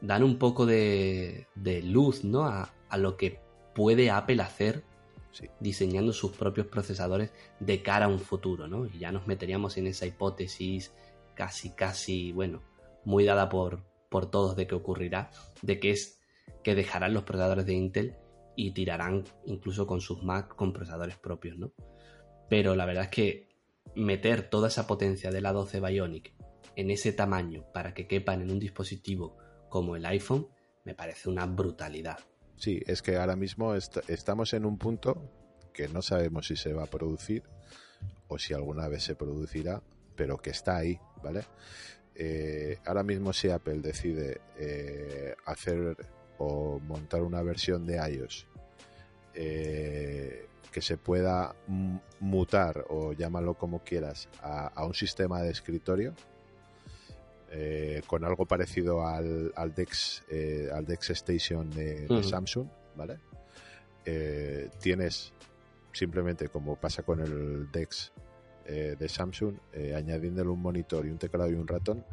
[0.00, 1.46] dan un poco de,
[1.84, 2.44] luz ¿no?
[2.44, 3.40] A, lo que
[3.74, 4.84] puede Apple hacer
[5.60, 8.86] diseñando sus propios procesadores de cara a un futuro, ¿no?
[8.86, 10.92] Y ya nos meteríamos en esa hipótesis
[11.34, 12.62] casi, casi, bueno,
[13.04, 15.30] muy dada por, por todos de que ocurrirá,
[15.62, 16.20] de que es
[16.64, 18.16] que dejarán los procesadores de Intel
[18.56, 21.72] y tirarán incluso con sus Mac con procesadores propios, ¿no?
[22.48, 23.48] Pero la verdad es que
[23.94, 26.34] meter toda esa potencia de la 12 Bionic
[26.76, 29.36] en ese tamaño para que quepan en un dispositivo
[29.70, 30.48] como el iPhone,
[30.84, 32.18] me parece una brutalidad.
[32.56, 35.30] Sí, es que ahora mismo estamos en un punto
[35.72, 37.42] que no sabemos si se va a producir
[38.28, 39.82] o si alguna vez se producirá,
[40.14, 41.44] pero que está ahí, ¿vale?
[42.14, 45.96] Eh, ahora mismo si Apple decide eh, hacer
[46.36, 48.46] o montar una versión de iOS
[49.34, 51.54] eh, que se pueda
[52.18, 56.14] mutar o llámalo como quieras a un sistema de escritorio,
[57.52, 63.18] eh, con algo parecido al, al Dex eh, al Dex Station de, Samsung, ¿vale?
[64.04, 65.32] Eh, tienes
[65.92, 68.12] simplemente como pasa con el Dex
[68.66, 69.56] de Samsung,
[69.96, 72.04] añadiéndole un monitor y un teclado y un ratón,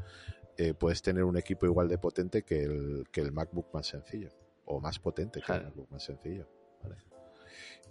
[0.80, 4.32] puedes tener un equipo igual de potente que el, que el MacBook más sencillo,
[4.66, 6.48] o más potente que el MacBook más sencillo.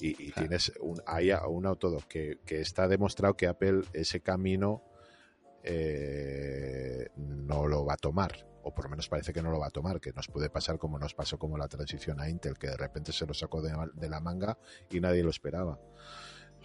[0.01, 4.83] Y, tienes un, hay un todo que, que está demostrado que Apple ese camino
[5.67, 9.69] eh, no lo va a tomar o por lo menos parece que no lo va
[9.69, 12.67] a tomar, que nos puede pasar como nos pasó como la transición a Intel, que
[12.67, 14.59] de repente se lo sacó de, la manga
[14.91, 15.79] y nadie lo esperaba.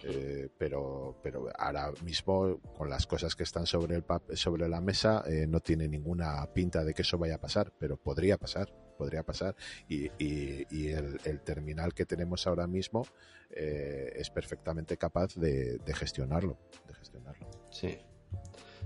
[0.02, 4.04] Eh, pero, pero ahora mismo, con las cosas que están sobre, el
[4.36, 7.96] sobre la mesa, eh, no tiene ninguna pinta de que eso vaya a pasar, pero
[7.96, 9.54] podría pasar, podría pasar.
[9.88, 10.08] Y,
[10.88, 13.06] el, terminal que tenemos ahora mismo
[13.48, 16.58] eh, es perfectamente capaz de, de gestionarlo.
[16.88, 17.48] De gestionarlo.
[17.70, 17.96] Sí.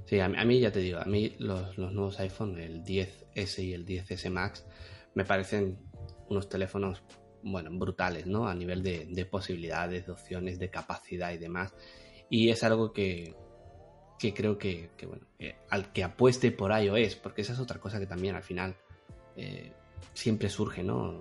[0.06, 3.84] Sí, a, mí ya te digo, a mí los, nuevos iPhone, el 10S y el
[3.84, 4.64] 10S Max,
[5.14, 5.78] me parecen
[6.28, 7.02] unos teléfonos,
[7.42, 8.46] bueno, brutales, ¿no?
[8.46, 11.74] A nivel de, posibilidades, de opciones, de capacidad y demás.
[12.30, 13.34] Y es algo que,
[14.20, 18.06] creo que, bueno, eh, al que apueste por iOS, porque esa es otra cosa que
[18.06, 18.76] también al final
[19.34, 19.72] eh,
[20.14, 21.20] siempre surge, ¿no?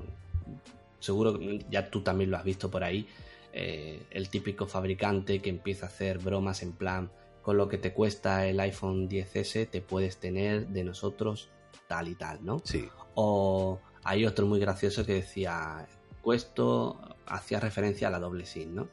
[0.99, 3.07] Seguro que ya tú también lo has visto por ahí,
[3.51, 7.09] eh, el típico fabricante que empieza a hacer bromas en plan
[7.45, 11.51] con lo que te cuesta el iPhone 10S te puedes tener de nosotros
[11.87, 12.59] tal y tal, ¿no?
[12.63, 12.89] Sí.
[13.13, 15.87] O hay otro muy gracioso que decía,
[16.23, 18.89] cuesto, hacía referencia a la doble SIM, ¿no?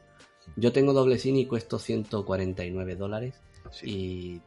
[0.55, 3.41] Yo tengo doble SIM y cuesto 149 dólares.
[3.81, 4.39] Y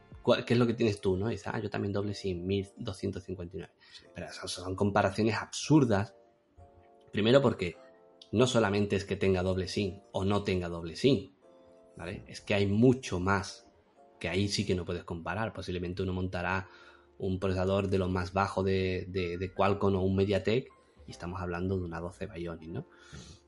[0.45, 1.27] ¿qué es lo que tienes tú, no?
[1.27, 3.73] Y dice, ah, yo también doble SIM, 1259.
[4.15, 6.15] Pero esas son comparaciones absurdas.
[7.11, 7.75] Primero porque
[8.31, 11.33] no solamente es que tenga doble SIM o no tenga doble SIM,
[11.97, 12.23] ¿vale?
[12.25, 13.66] Es que hay mucho más
[14.19, 15.53] que ahí sí que no puedes comparar.
[15.53, 16.67] Posiblemente uno montará
[17.17, 20.71] un procesador de lo más bajo de, de, Qualcomm o un MediaTek
[21.07, 22.85] y estamos hablando de una 12 Bionic, ¿no?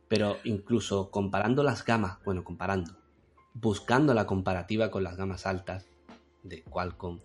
[0.08, 2.93] Pero incluso comparando las gamas, bueno, comparando,
[3.53, 5.88] buscando la comparativa con las gamas altas
[6.41, 7.19] de Qualcomm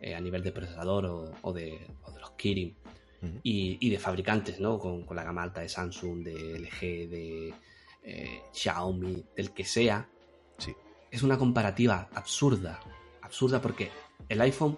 [0.00, 1.86] eh, a nivel de procesador o, de,
[2.20, 2.76] los Kirin
[3.42, 4.78] y, de fabricantes, ¿no?
[4.78, 7.54] Con, la gama alta de Samsung, de LG, de
[8.02, 10.06] eh, Xiaomi, del que sea,
[10.58, 10.74] sí
[11.10, 12.80] es una comparativa absurda,
[13.22, 13.90] absurda porque
[14.28, 14.76] el iPhone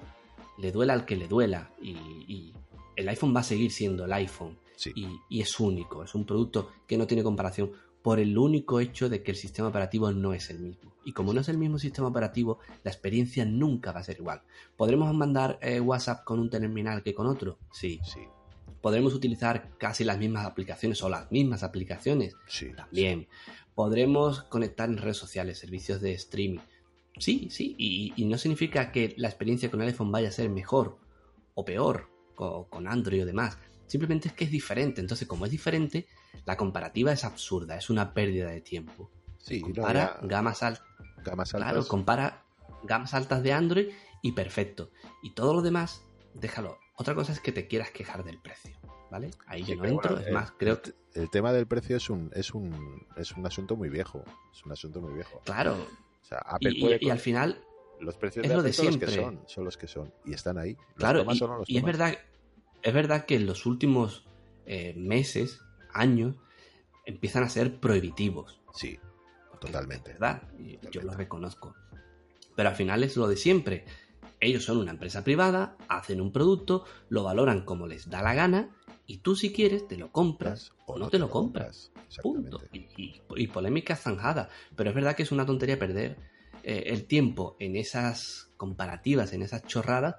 [0.59, 2.53] le duela al que le duela y,
[2.97, 4.59] el iPhone va a seguir siendo el iPhone
[4.95, 9.23] y, es único, es un producto que no tiene comparación por el único hecho de
[9.23, 10.93] que el sistema operativo no es el mismo.
[11.05, 14.43] Y como no es el mismo sistema operativo, la experiencia nunca va a ser igual.
[14.77, 17.59] ¿Podremos mandar eh, WhatsApp con un terminal que con otro?
[17.73, 18.01] Sí.
[18.05, 18.21] Sí.
[18.81, 22.35] ¿Podremos utilizar casi las mismas aplicaciones o las mismas aplicaciones?
[22.47, 22.71] Sí.
[22.75, 23.29] También.
[23.81, 26.61] ¿Podremos conectar en redes sociales, servicios de streaming?
[27.17, 30.99] Sí, sí, y, no significa que la experiencia con el iPhone vaya a ser mejor
[31.55, 33.57] o peor con, Android o demás.
[33.87, 35.01] Simplemente es que es diferente.
[35.01, 36.07] Entonces, como es diferente,
[36.45, 39.11] la comparativa es absurda, es una pérdida de tiempo.
[39.39, 40.85] Sí, compara gamas, altas.
[41.51, 42.45] Claro, compara
[42.83, 43.89] gamas altas de Android
[44.21, 44.91] y perfecto.
[45.23, 46.03] Y todo lo demás,
[46.35, 46.77] déjalo.
[46.97, 48.77] Otra cosa es que te quieras quejar del precio.
[49.11, 49.31] ¿Vale?
[49.47, 50.93] Ahí yo no entro, es más, creo que...
[51.15, 54.73] El tema del precio es un, es un, es un asunto muy viejo, es un
[54.73, 55.41] asunto muy viejo.
[55.45, 55.75] Claro.
[55.75, 57.65] O sea, Apple y, y, al final...
[57.99, 60.77] Los precios de, Apple son los que son, son los que son, y están ahí.
[60.95, 61.27] claro,
[61.67, 62.17] y, es verdad,
[62.83, 64.25] es verdad que en los últimos
[64.65, 65.61] eh, meses,
[65.93, 66.37] años,
[67.05, 68.63] empiezan a ser prohibitivos.
[68.73, 68.99] Sí,
[69.61, 70.13] totalmente.
[70.13, 70.43] Es verdad,
[70.91, 71.75] yo lo reconozco.
[72.57, 73.85] Pero al final es lo de siempre.
[74.41, 78.71] Ellos son una empresa privada, hacen un producto, lo valoran como les da la gana
[79.07, 81.93] y tú si quieres te lo compras o no te lo compras.
[82.23, 82.63] Punto.
[82.73, 84.49] Y, polémica zanjada.
[84.77, 86.17] Pero es verdad que es una tontería perder
[86.63, 90.17] eh, el tiempo en esas comparativas, en esas chorradas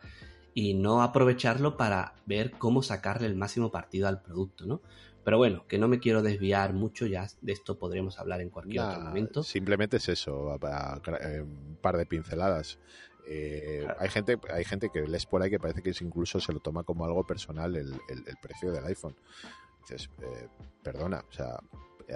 [0.54, 4.82] y no aprovecharlo para ver cómo sacarle el máximo partido al producto, ¿no?
[5.24, 8.84] Pero bueno, que no me quiero desviar mucho, ya de esto podremos hablar en cualquier
[8.84, 9.44] otro momento.
[9.44, 12.80] Simplemente es eso, un par de pinceladas.
[13.28, 16.60] Eh, hay gente hay gente que lees por ahí que parece que incluso se lo
[16.60, 17.94] toma como algo personal el,
[18.42, 19.16] precio del iPhone.
[19.82, 20.48] Dices, eh,
[20.84, 21.60] perdona, o sea,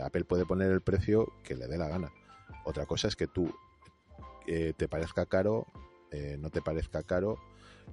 [0.04, 2.12] Apple puede poner el precio que le dé la gana.
[2.66, 3.54] Otra cosa es que tú
[4.48, 5.68] eh, te parezca caro,
[6.40, 7.38] no te parezca caro,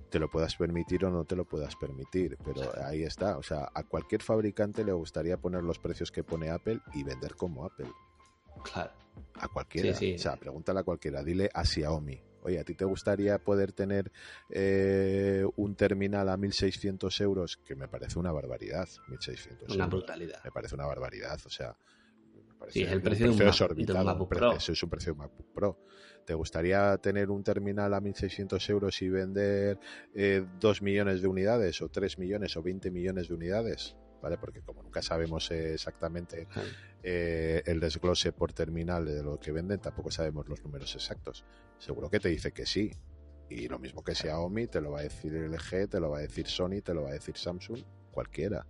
[0.08, 2.38] te lo puedas permitir o no te lo puedas permitir.
[2.44, 3.36] Pero ahí está.
[3.36, 7.34] O sea, a cualquier fabricante le gustaría poner los precios que pone Apple y vender
[7.34, 7.90] como Apple.
[8.62, 8.92] Claro.
[9.34, 9.90] A cualquiera.
[9.90, 11.24] O sea, pregúntale a cualquiera.
[11.24, 14.10] Dile a Xiaomi Oye, ¿a ti te gustaría poder tener
[14.50, 17.56] eh, un terminal a 1.600 euros?
[17.56, 20.42] Que me parece una barbaridad, 1.600 Una brutalidad.
[20.44, 21.76] Me parece una barbaridad, o sea...
[22.68, 24.52] sí, es el precio, de un, MacBook Pro.
[24.52, 25.78] Eso es un precio de MacBook Pro.
[26.24, 29.78] ¿Te gustaría tener un terminal a 1.600 euros y vender
[30.14, 33.96] eh, 2 millones de unidades o 3 millones o 20 millones de unidades?
[34.22, 34.38] ¿Vale?
[34.38, 36.46] Porque como nunca sabemos exactamente
[37.02, 41.44] eh, el desglose por terminal de lo que venden, tampoco sabemos los números exactos.
[41.78, 42.92] Seguro que te dice que sí.
[43.50, 46.20] Y lo mismo que Xiaomi, te lo va a decir LG, te lo va a
[46.22, 47.82] decir Sony, te lo va a decir Samsung,
[48.12, 48.64] cualquiera.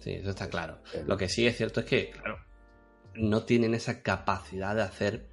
[0.00, 0.80] Sí, eso está claro.
[1.06, 2.38] Lo que sí es cierto es que, claro,
[3.14, 5.26] no tienen esa capacidad de hacer.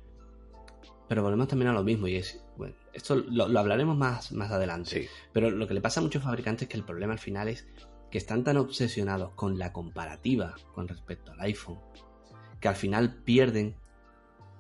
[1.07, 2.43] Pero volvemos también a lo mismo, y es.
[2.57, 5.07] Bueno, esto lo, hablaremos más, más adelante.
[5.33, 7.67] Pero lo que le pasa a muchos fabricantes es que el problema al final es
[8.15, 11.79] que están tan obsesionados con la comparativa con respecto al iPhone,
[12.61, 13.75] que al final pierden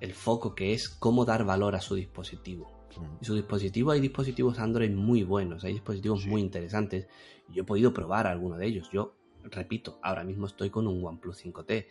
[0.01, 2.69] el foco que es cómo dar valor a su dispositivo.
[2.99, 3.21] Mm.
[3.21, 7.07] Y su dispositivo hay dispositivos Android muy buenos, hay dispositivos muy interesantes.
[7.47, 8.89] Yo he podido probar alguno de ellos.
[8.91, 11.85] Yo, repito, ahora mismo estoy con un OnePlus 5T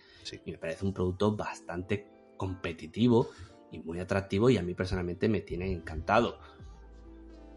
[0.45, 3.31] y me parece un producto bastante competitivo
[3.73, 6.41] y muy atractivo y a mí personalmente me tiene encantado.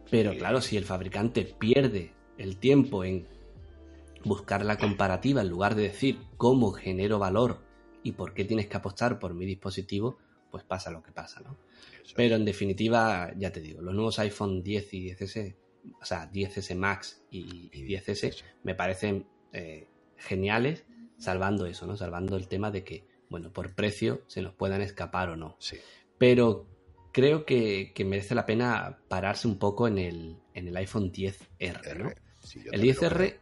[0.10, 3.36] Pero claro, si el fabricante pierde el tiempo en
[4.24, 7.60] buscar la comparativa en lugar de decir cómo genero valor
[8.04, 10.18] y por qué tienes que apostar por mi dispositivo,
[10.52, 11.58] pues pasa lo que pasa, ¿no?
[12.16, 15.56] Pero en definitiva, ya te digo, los nuevos iPhone 10 y 10S,
[16.02, 20.86] o sea, 10S Max y, 10S, me parecen eh, geniales,
[21.18, 21.98] salvando eso, ¿no?
[21.98, 25.58] Salvando el tema de que, bueno, por precio se nos puedan escapar o no.
[25.60, 25.78] Sí.
[26.18, 26.68] Pero
[27.12, 32.12] creo que, merece la pena pararse un poco en el, en el iPhone 10R, ¿no?
[32.72, 33.38] el 10R,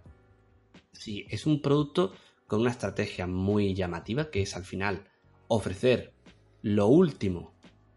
[0.96, 2.14] sí, es un producto
[2.48, 5.08] con una estrategia muy llamativa, que es al final
[5.48, 6.14] ofrecer
[6.62, 7.54] lo último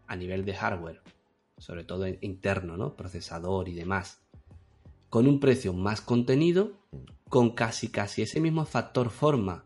[0.07, 1.01] a nivel de hardware,
[1.57, 2.95] sobre todo interno, ¿no?
[2.95, 4.21] Procesador y demás,
[5.09, 6.73] con un precio más contenido,
[7.29, 9.65] con casi casi ese mismo factor forma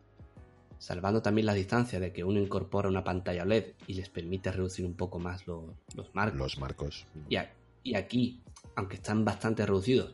[0.83, 4.85] salvando también la distancia de que uno incorpora una pantalla LED y les permite reducir
[4.85, 5.63] un poco más los
[6.11, 6.37] marcos.
[6.37, 7.07] Los marcos.
[7.29, 8.41] Y, aquí,
[8.75, 10.13] aunque están bastante reducidos,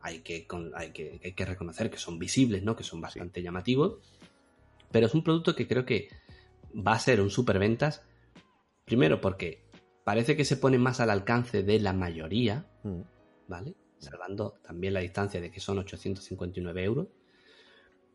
[0.00, 2.76] hay que, hay que, hay que reconocer que son visibles, ¿no?
[2.76, 3.98] que son bastante llamativos.
[4.90, 6.08] Pero es un producto que creo que
[6.74, 8.02] va a ser un superventas.
[8.84, 9.64] Primero porque
[10.04, 13.00] parece que se pone más al alcance de la mayoría, mm.
[13.46, 13.74] ¿vale?
[13.98, 17.08] Salvando también la distancia de que son 859 euros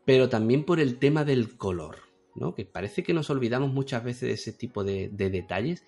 [0.05, 1.97] pero también por el tema del color,
[2.35, 2.53] ¿no?
[2.53, 5.83] Que parece que nos olvidamos muchas veces de ese tipo de, detalles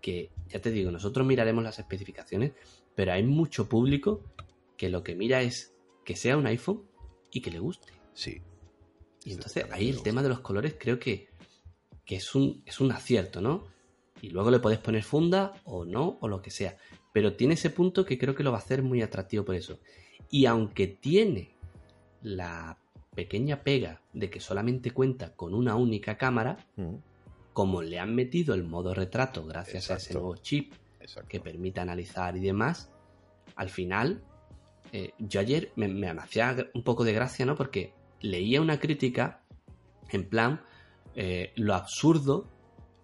[0.00, 2.52] que, ya te digo, nosotros miraremos las especificaciones,
[2.94, 4.22] pero hay mucho público
[4.76, 6.82] que lo que mira es que sea un iPhone
[7.30, 7.92] y que le guste.
[8.14, 8.42] Sí.
[9.24, 11.28] Y entonces ahí el tema de los colores creo que,
[12.06, 13.64] es, un, es un acierto, ¿no?
[14.22, 16.76] Y luego le puedes poner funda o no, o lo que sea.
[17.12, 19.80] Pero tiene ese punto que creo que lo va a hacer muy atractivo por eso.
[20.30, 21.56] Y aunque tiene
[22.22, 22.78] la
[23.14, 26.94] pequeña pega de que solamente cuenta con una única cámara, mm.
[27.52, 30.72] como le han metido el modo retrato gracias a ese nuevo chip
[31.28, 32.90] que permite analizar y demás,
[33.54, 34.22] al final,
[34.92, 37.56] eh, yo ayer me, hacía un poco de gracia, ¿no?
[37.56, 39.42] Porque leía una crítica
[40.10, 40.62] en plan
[41.14, 42.48] eh, lo absurdo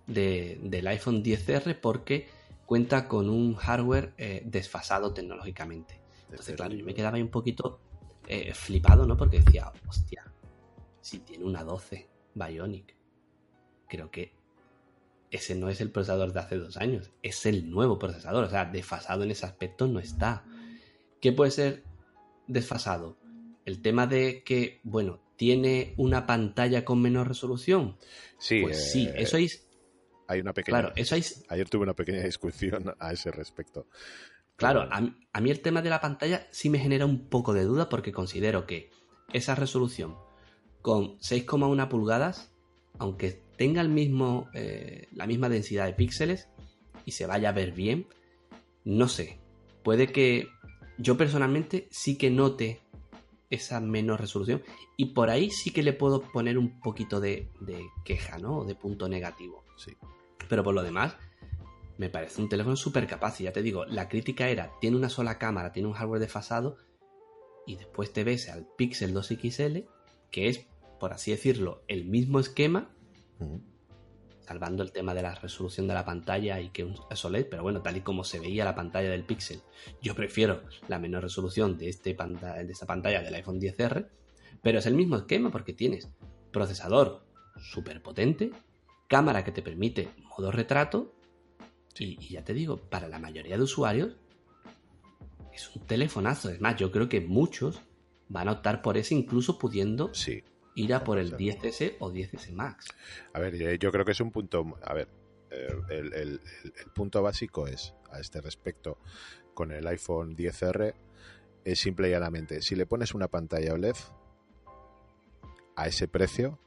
[0.07, 2.29] del iPhone 10R porque
[2.67, 6.01] cuenta con un hardware eh, desfasado tecnológicamente.
[6.29, 7.81] Entonces, claro, yo me quedaba ahí un poquito
[8.55, 9.15] flipado, ¿no?
[9.17, 10.25] Porque decía, hostia,
[11.03, 12.97] si tiene una 12 Bionic,
[13.89, 14.33] creo que
[15.33, 18.67] ese no es el procesador de hace dos años, es el nuevo procesador, o sea,
[18.67, 20.45] desfasado en ese aspecto no está.
[21.23, 21.85] ¿Qué puede ser
[22.49, 23.17] desfasado?
[23.65, 27.97] El tema de que, bueno, tiene una pantalla con menor resolución.
[28.39, 29.65] Sí, pues sí, eh, eso es.
[30.27, 30.81] Hay una pequeña.
[30.81, 31.45] Claro, eso es.
[31.49, 33.87] Ayer tuve una pequeña discusión a ese respecto.
[34.57, 37.89] Claro, a, mí el tema de la pantalla sí me genera un poco de duda
[37.89, 38.91] porque considero que
[39.33, 40.17] esa resolución
[40.83, 42.53] con 6,1 pulgadas,
[42.99, 46.49] aunque tenga el mismo, eh, la misma densidad de píxeles
[47.05, 48.09] y se vaya a ver bien,
[48.85, 49.39] no sé.
[49.83, 50.49] Puede que
[50.99, 52.81] yo personalmente sí que note
[53.51, 54.63] esa menor resolución
[54.97, 58.59] y por ahí sí que le puedo poner un poquito de, de queja, ¿no?
[58.59, 59.65] O de punto negativo.
[59.77, 59.97] Sí.
[60.49, 61.17] Pero por lo demás,
[61.99, 63.41] me parece un teléfono súper capaz.
[63.41, 66.79] Y ya te digo, la crítica era, tiene una sola cámara, tiene un hardware desfasado,
[67.67, 69.79] y después te ves al Pixel 2 XL,
[70.31, 70.67] que es,
[70.99, 72.91] por así decirlo, el mismo esquema,
[74.47, 77.83] salvando el tema de la resolución de la pantalla y que un OLED, pero bueno,
[77.83, 79.61] tal y como se veía la pantalla del Pixel,
[80.01, 84.09] yo prefiero la menor resolución de, este de esta pantalla del iPhone 10R,
[84.63, 86.09] pero es el mismo esquema porque tienes
[86.53, 87.25] procesador
[87.59, 88.51] súper potente,
[89.09, 91.15] cámara que te permite modo retrato
[91.99, 94.17] y, ya te digo, para la mayoría de usuarios
[95.53, 96.49] es un telefonazo.
[96.51, 97.81] Es más, yo creo que muchos
[98.29, 100.45] van a optar por ese incluso pudiendo ir
[100.93, 102.89] a por el 10S o 10S Max.
[103.33, 104.79] A ver, yo creo que es un punto...
[104.83, 105.09] A ver,
[105.51, 106.41] eh, el,
[106.95, 108.99] punto básico es, a este respecto,
[109.55, 110.95] con el iPhone 10R,
[111.65, 113.97] es simple y llanamente, si le pones una pantalla OLED
[115.77, 116.59] a ese precio,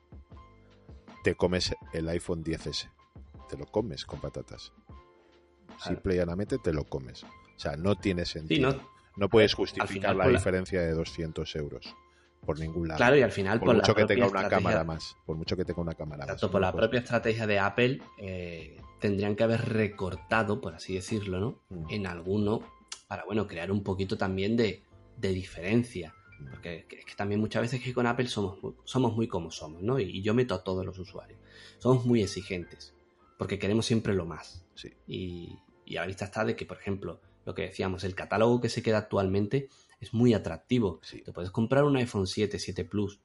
[1.23, 2.91] te comes el iPhone 10S.
[3.49, 4.71] Te lo comes con patatas.
[5.79, 7.23] Simple y llanamente te lo comes.
[7.23, 8.81] O sea, no tiene sentido.
[9.15, 11.95] no, puedes justificar la diferencia de 200 euros.
[12.45, 12.97] Por ningún lado.
[12.97, 15.15] Claro, y al final por, mucho que tenga una cámara más.
[15.25, 16.41] Por mucho que tenga una cámara más.
[16.41, 21.59] Por la propia estrategia de Apple, eh, tendrían que haber recortado, por así decirlo, ¿no?
[21.69, 21.85] Mm.
[21.89, 22.61] En alguno,
[23.07, 24.83] para, bueno, crear un poquito también de,
[25.19, 26.13] diferencia.
[26.39, 26.49] Mm.
[26.51, 29.99] Porque es que también muchas veces que con Apple somos, somos muy como somos, ¿no?
[29.99, 31.39] Y, yo meto a todos los usuarios.
[31.79, 32.93] Somos muy exigentes,
[33.37, 34.63] porque queremos siempre lo más.
[34.75, 34.93] Sí.
[35.07, 38.59] Y, y a la vista está de que, por ejemplo, lo que decíamos, el catálogo
[38.59, 39.69] que se queda actualmente
[39.99, 40.99] es muy atractivo.
[41.23, 43.19] Te puedes comprar un iPhone 7, 7 Plus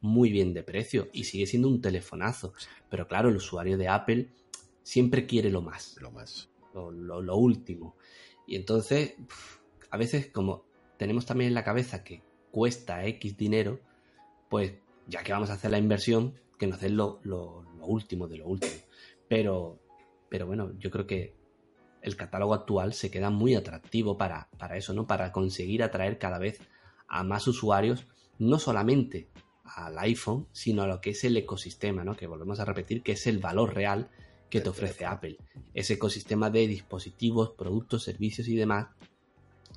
[0.00, 2.52] muy bien de precio y sigue siendo un telefonazo.
[2.90, 4.28] Pero claro, el usuario de Apple
[4.82, 5.96] siempre quiere lo más.
[6.00, 6.50] Lo más.
[6.74, 7.96] Lo, último.
[8.46, 9.14] Y entonces,
[9.90, 10.64] a veces como
[10.98, 13.80] tenemos también en la cabeza que cuesta X dinero,
[14.48, 14.74] pues
[15.06, 18.46] ya que vamos a hacer la inversión, que nos den lo, lo último de lo
[18.46, 18.74] último.
[19.28, 19.78] Pero,
[20.28, 21.34] pero bueno, yo creo que
[22.04, 25.06] el catálogo actual se queda muy atractivo para, para eso, ¿no?
[25.06, 26.60] Para conseguir atraer cada vez
[27.08, 28.06] a más usuarios,
[28.38, 29.30] no solamente
[29.64, 32.14] al iPhone, sino a lo que es el ecosistema, ¿no?
[32.14, 34.10] Que volvemos a repetir que es el valor real
[34.50, 35.38] que te ofrece Apple.
[35.72, 38.88] Ese ecosistema de dispositivos, productos, servicios y demás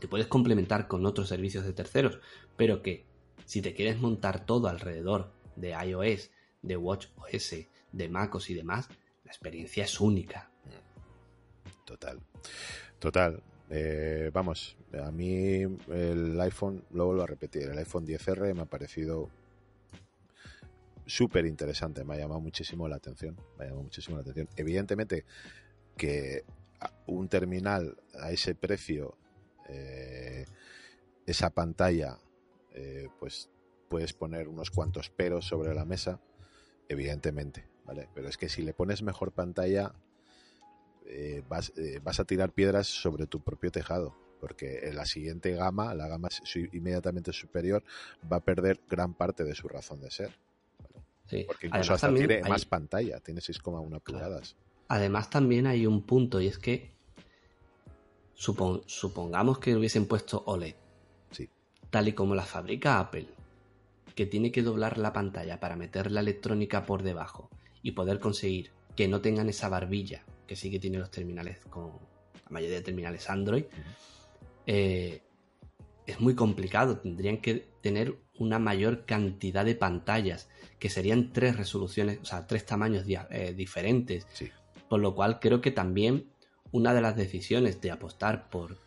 [0.01, 2.19] que puedes complementar con otros servicios de terceros,
[2.57, 3.05] pero que
[3.45, 6.29] si te quieres montar todo alrededor de iOS,
[6.61, 8.89] de WatchOS, de MacOS y demás,
[9.23, 10.51] la experiencia es única.
[11.87, 12.19] Total.
[12.99, 13.41] Total.
[13.69, 18.65] Eh, vamos, a mí el iPhone, lo vuelvo a repetir, el iPhone 10R me ha
[18.65, 19.29] parecido
[21.05, 24.49] súper interesante, me ha llamado muchísimo la atención, me ha llamado muchísimo la atención.
[24.57, 25.23] Evidentemente
[25.95, 26.43] que
[27.05, 29.17] un terminal a ese precio,
[29.69, 30.45] eh,
[31.25, 32.19] esa pantalla,
[32.73, 33.49] eh, pues
[33.89, 36.19] puedes poner unos cuantos peros sobre la mesa,
[36.89, 38.09] evidentemente, ¿vale?
[38.13, 39.93] Pero es que si le pones mejor pantalla,
[41.09, 45.51] eh, vas, eh, vas, a tirar piedras sobre tu propio tejado, porque en la siguiente
[45.53, 46.29] gama, la gama
[46.73, 47.83] inmediatamente superior,
[48.31, 50.37] va a perder gran parte de su razón de ser.
[51.45, 54.55] Porque incluso hasta tiene más pantalla, tiene 6,1 pulgadas.
[54.87, 56.91] Además también hay un punto y es que
[58.33, 60.75] supongamos que hubiesen puesto OLED,
[61.31, 61.49] sí.
[61.89, 63.27] tal y como la fabrica Apple,
[64.15, 67.49] que tiene que doblar la pantalla para meter la electrónica por debajo
[67.81, 71.91] y poder conseguir que no tengan esa barbilla que sí que tiene los terminales con
[72.45, 73.65] la mayoría de terminales Android,
[74.65, 75.21] eh,
[76.05, 76.97] es muy complicado.
[76.97, 82.65] Tendrían que tener una mayor cantidad de pantallas, que serían tres resoluciones, o sea, tres
[82.65, 84.25] tamaños eh, diferentes.
[84.89, 86.29] Por lo cual creo que también
[86.71, 88.77] una de las decisiones de apostar por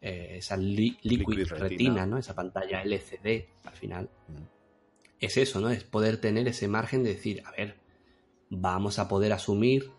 [0.00, 2.18] eh, esa liquid, retina, ¿no?
[2.18, 4.10] Esa pantalla LCD al final.
[5.20, 5.70] Es eso, ¿no?
[5.70, 7.76] Es poder tener ese margen de decir, a ver,
[8.50, 9.90] vamos a poder asumir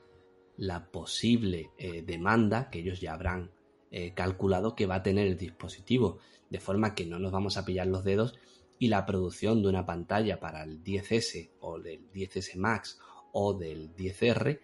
[0.60, 3.50] la posible eh, demanda que ellos ya habrán
[3.92, 7.64] eh, calculado que va a tener el dispositivo, de forma que no nos vamos a
[7.64, 8.38] pillar los dedos
[8.78, 13.00] y la producción de una pantalla para el 10S o del 10S Max
[13.32, 14.60] o del 10R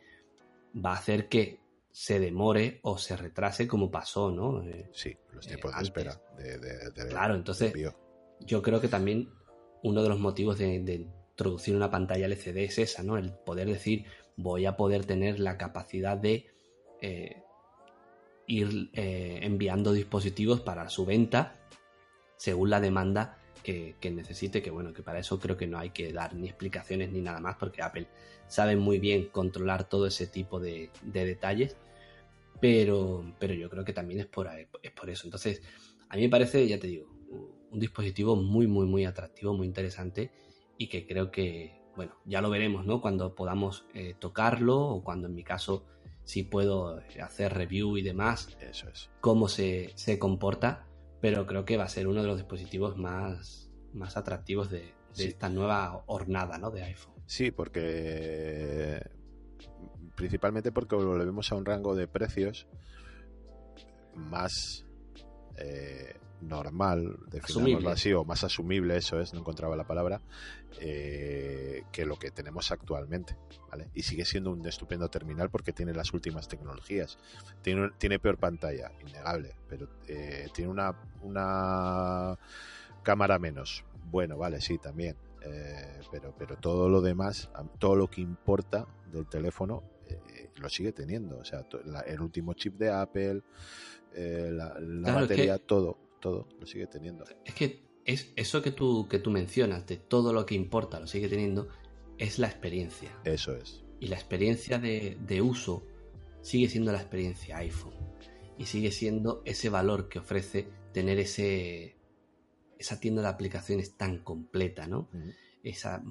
[0.86, 1.62] va a hacer que
[1.94, 4.62] se demore o se retrase como pasó, ¿no?
[4.64, 6.22] Eh, sí, los tiempos de espera.
[7.10, 7.74] claro, entonces
[8.42, 9.30] yo creo que también
[9.82, 13.18] uno de los motivos de, de introducir una pantalla LCD es esa, ¿no?
[13.18, 14.06] El poder decir,
[14.38, 16.48] voy a poder tener la capacidad de
[17.02, 17.44] eh,
[18.48, 21.54] ir eh, enviando dispositivos para su venta
[22.38, 26.14] según la demanda que, necesite, que bueno, que para eso creo que no hay que
[26.14, 28.08] dar ni explicaciones ni nada más, porque Apple
[28.48, 31.76] sabe muy bien controlar todo ese tipo de, detalles,
[32.62, 34.48] pero, pero yo creo que también es por,
[34.84, 35.26] es por eso.
[35.26, 35.64] Entonces,
[36.10, 37.08] a mí me parece, ya te digo,
[37.72, 40.32] un dispositivo muy, muy, muy atractivo, muy interesante
[40.78, 43.02] y que creo que, bueno, ya lo veremos, ¿no?
[43.02, 45.86] Cuando podamos eh, tocarlo o cuando en mi caso
[46.26, 48.50] si puedo hacer review y demás.
[48.60, 49.10] Eso es.
[49.22, 50.88] Cómo se, comporta,
[51.22, 55.50] pero creo que va a ser uno de los dispositivos más, más atractivos de, esta
[55.50, 56.72] nueva hornada, ¿no?
[56.72, 57.14] De iPhone.
[57.26, 59.02] Sí, porque
[60.16, 62.68] principalmente porque volvemos a un rango de precios
[64.14, 64.86] más
[65.58, 70.22] eh, normal, definámoslo así, o más asumible, eso es, no encontraba la palabra,
[70.80, 73.38] eh, que lo que tenemos actualmente.
[73.70, 73.90] ¿vale?
[73.94, 77.18] Y sigue siendo un estupendo terminal porque tiene las últimas tecnologías.
[77.62, 82.38] Tiene, tiene peor pantalla, innegable, pero eh, tiene una, una
[83.04, 83.84] cámara menos.
[84.10, 85.16] Bueno, vale, sí, también.
[85.42, 89.84] Eh, pero, pero todo lo demás, todo lo que importa del teléfono,
[90.56, 91.38] lo sigue teniendo.
[91.38, 91.66] O sea,
[92.06, 93.42] el último chip de Apple,
[94.16, 97.24] la, batería, todo todo lo sigue teniendo.
[97.46, 101.06] Es que es eso que tú, que tú mencionas, de todo lo que importa, lo
[101.06, 101.68] sigue teniendo,
[102.18, 103.16] es la experiencia.
[103.24, 103.84] Eso es.
[104.00, 105.86] Y la experiencia de, uso
[106.42, 107.94] sigue siendo la experiencia iPhone.
[108.58, 111.96] Y sigue siendo ese valor que ofrece tener ese,
[112.80, 115.08] esa tienda de aplicaciones tan completa, ¿no?
[115.62, 116.02] esas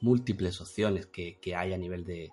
[0.00, 2.32] múltiples opciones que, hay a nivel de,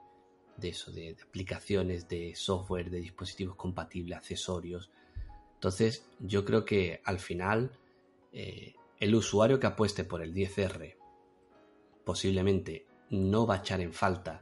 [0.64, 4.90] eso, de, aplicaciones, de software, de dispositivos compatibles, accesorios.
[5.62, 7.70] Entonces, yo creo que al final
[8.34, 10.96] eh, el usuario que apueste por el 10R
[12.04, 14.42] posiblemente no va a echar en falta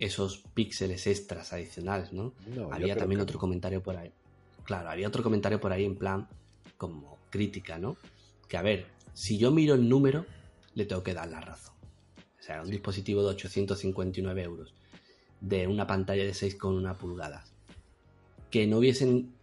[0.00, 2.34] esos píxeles extras adicionales, ¿no?
[2.72, 4.12] había también otro comentario por ahí.
[4.64, 6.26] Claro, había otro comentario por ahí en plan
[6.76, 7.96] como crítica, ¿no?
[8.48, 10.26] Que a ver, si yo miro el número,
[10.74, 11.76] le tengo que dar la razón.
[12.40, 14.74] O sea, un dispositivo de 859 euros,
[15.40, 17.52] de una pantalla de 6,1 pulgadas,
[18.50, 19.40] que no hubiesen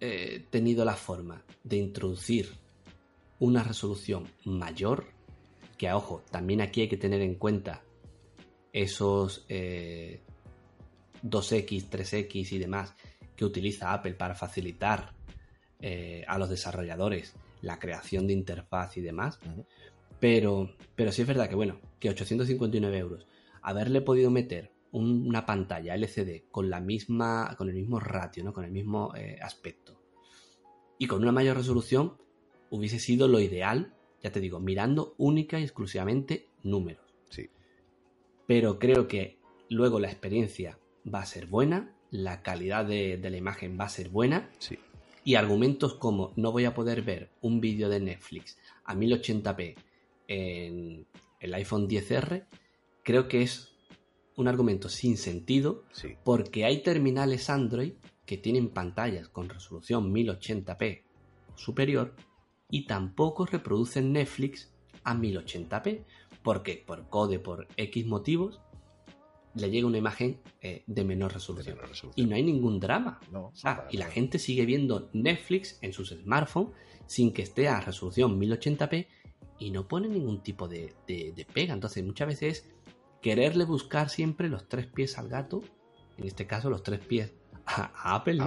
[0.00, 2.50] eh, tenido la forma de introducir
[3.40, 5.06] una resolución mayor,
[5.76, 7.82] que a ojo, también aquí hay que tener en cuenta
[8.72, 10.20] esos 2X, eh,
[11.22, 12.94] 3X y demás
[13.36, 15.12] que utiliza Apple para facilitar
[15.80, 19.38] eh, a los desarrolladores la creación de interfaz y demás.
[20.18, 23.26] Pero, pero sí es verdad que, bueno, que 859 euros,
[23.62, 28.52] haberle podido meter una pantalla LCD con la misma, con el mismo ratio, ¿no?
[28.52, 29.98] con el mismo eh, aspecto
[30.98, 32.14] y con una mayor resolución,
[32.70, 37.14] hubiese sido lo ideal, ya te digo, mirando única y exclusivamente números.
[37.30, 37.50] Sí.
[38.46, 40.78] Pero creo que luego la experiencia
[41.12, 44.50] va a ser buena, la calidad de, de la imagen va a ser buena.
[44.58, 44.78] Sí.
[45.24, 49.76] Y argumentos como no voy a poder ver un vídeo de Netflix a 1080p
[50.26, 51.06] en
[51.40, 52.46] el iPhone 10R,
[53.04, 53.77] creo que es
[54.38, 55.84] un argumento sin sentido
[56.24, 61.02] porque hay terminales Android que tienen pantallas con resolución 1080p
[61.56, 62.14] superior
[62.70, 64.72] y tampoco reproducen Netflix
[65.02, 66.04] a 1080p
[66.42, 68.60] porque por code, por X motivos,
[69.54, 71.76] le llega una imagen eh, de, menor resolución.
[72.14, 73.18] Y no hay ningún drama.
[73.90, 76.72] y la gente sigue viendo Netflix en sus smartphones
[77.06, 79.06] sin que esté a resolución 1080p
[79.58, 80.94] y no pone ningún tipo de,
[81.52, 81.74] pega.
[81.74, 82.70] Entonces, muchas veces
[83.20, 85.62] quererle buscar siempre los tres pies al gato,
[86.16, 87.32] en este caso los tres pies
[87.66, 88.42] a, Apple,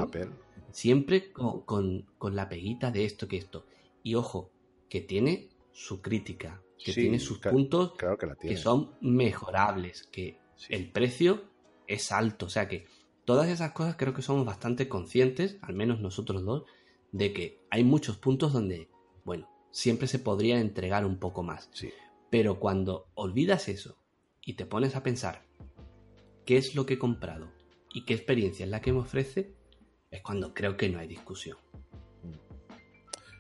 [0.72, 3.66] Siempre con, la peguita de esto que esto.
[4.04, 4.52] Y ojo,
[4.90, 7.94] que tiene su crítica, que tiene sus puntos
[8.40, 11.44] que, son mejorables, que el precio
[11.88, 12.46] es alto.
[12.46, 12.88] O sea que
[13.26, 16.64] todas esas cosas creo que somos bastante conscientes, al menos nosotros dos,
[17.12, 18.90] de que hay muchos puntos donde,
[19.26, 21.70] bueno, siempre se podría entregar un poco más.
[22.30, 24.01] Pero cuando olvidas eso
[24.46, 25.44] y te pones a pensar
[26.46, 27.52] qué es lo que he comprado
[27.94, 29.54] y qué experiencia es la que me ofrece,
[30.10, 31.58] es cuando creo que no hay discusión.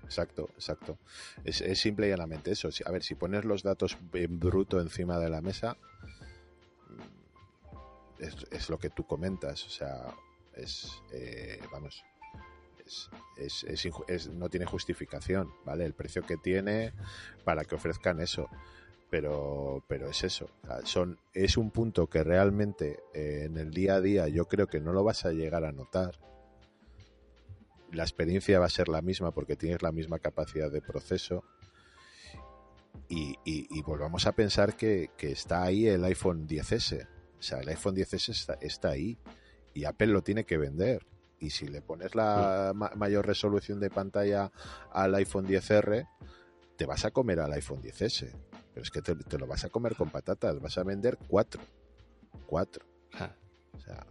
[0.03, 0.99] Exacto, exacto.
[1.45, 2.67] Es, simple y llanamente eso.
[2.85, 5.77] A ver, si pones los datos en bruto encima de la mesa,
[6.89, 9.65] mm, es, lo que tú comentas.
[9.65, 10.13] O sea,
[10.53, 12.03] es, eh, vamos,
[13.37, 15.85] es, no tiene justificación, ¿vale?
[15.85, 16.93] El precio que tiene
[17.45, 18.49] para que ofrezcan eso.
[19.11, 20.49] Pero, pero es eso.
[20.85, 24.79] son, es un punto que realmente eh, en el día a día yo creo que
[24.79, 26.17] no lo vas a llegar a notar.
[27.91, 31.43] La experiencia va a ser la misma porque tienes la misma capacidad de proceso.
[33.09, 37.05] Y, y, volvamos a pensar que, está ahí el iPhone 10S.
[37.37, 39.17] O sea, el iPhone 10S está ahí
[39.73, 41.05] y Apple lo tiene que vender
[41.41, 44.51] y si le pones la mayor resolución de pantalla
[44.93, 46.07] al iPhone 10R,
[46.77, 48.31] te vas a comer al iPhone 10S.
[48.73, 51.61] Pero es que te, lo vas a comer con patatas, vas a vender cuatro.
[52.45, 52.85] Cuatro.
[53.73, 54.05] O sea,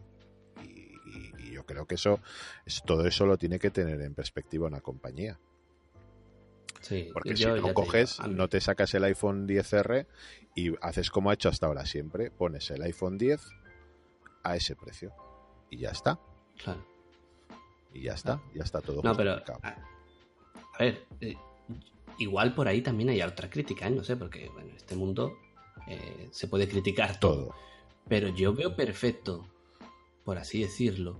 [0.62, 2.20] y, yo creo que eso,
[2.66, 5.38] es, todo eso lo tiene que tener en perspectiva una compañía.
[6.80, 10.06] Sí, Porque si no coges, no te sacas el iPhone 10R
[10.54, 13.40] y haces como ha hecho hasta ahora siempre, pones el iPhone 10
[14.42, 15.12] a ese precio
[15.70, 16.18] y ya está.
[16.62, 16.84] Claro.
[17.92, 19.02] Y ya está, ya está todo.
[19.02, 19.32] No, pero.
[19.62, 19.74] A,
[20.78, 21.36] ver, eh,
[22.20, 23.90] igual por ahí también hay otra crítica, ¿eh?
[23.90, 25.38] no sé, porque bueno, en este mundo
[25.88, 27.54] eh, se puede criticar todo.
[28.08, 29.46] Pero yo veo perfecto,
[30.24, 31.18] por así decirlo,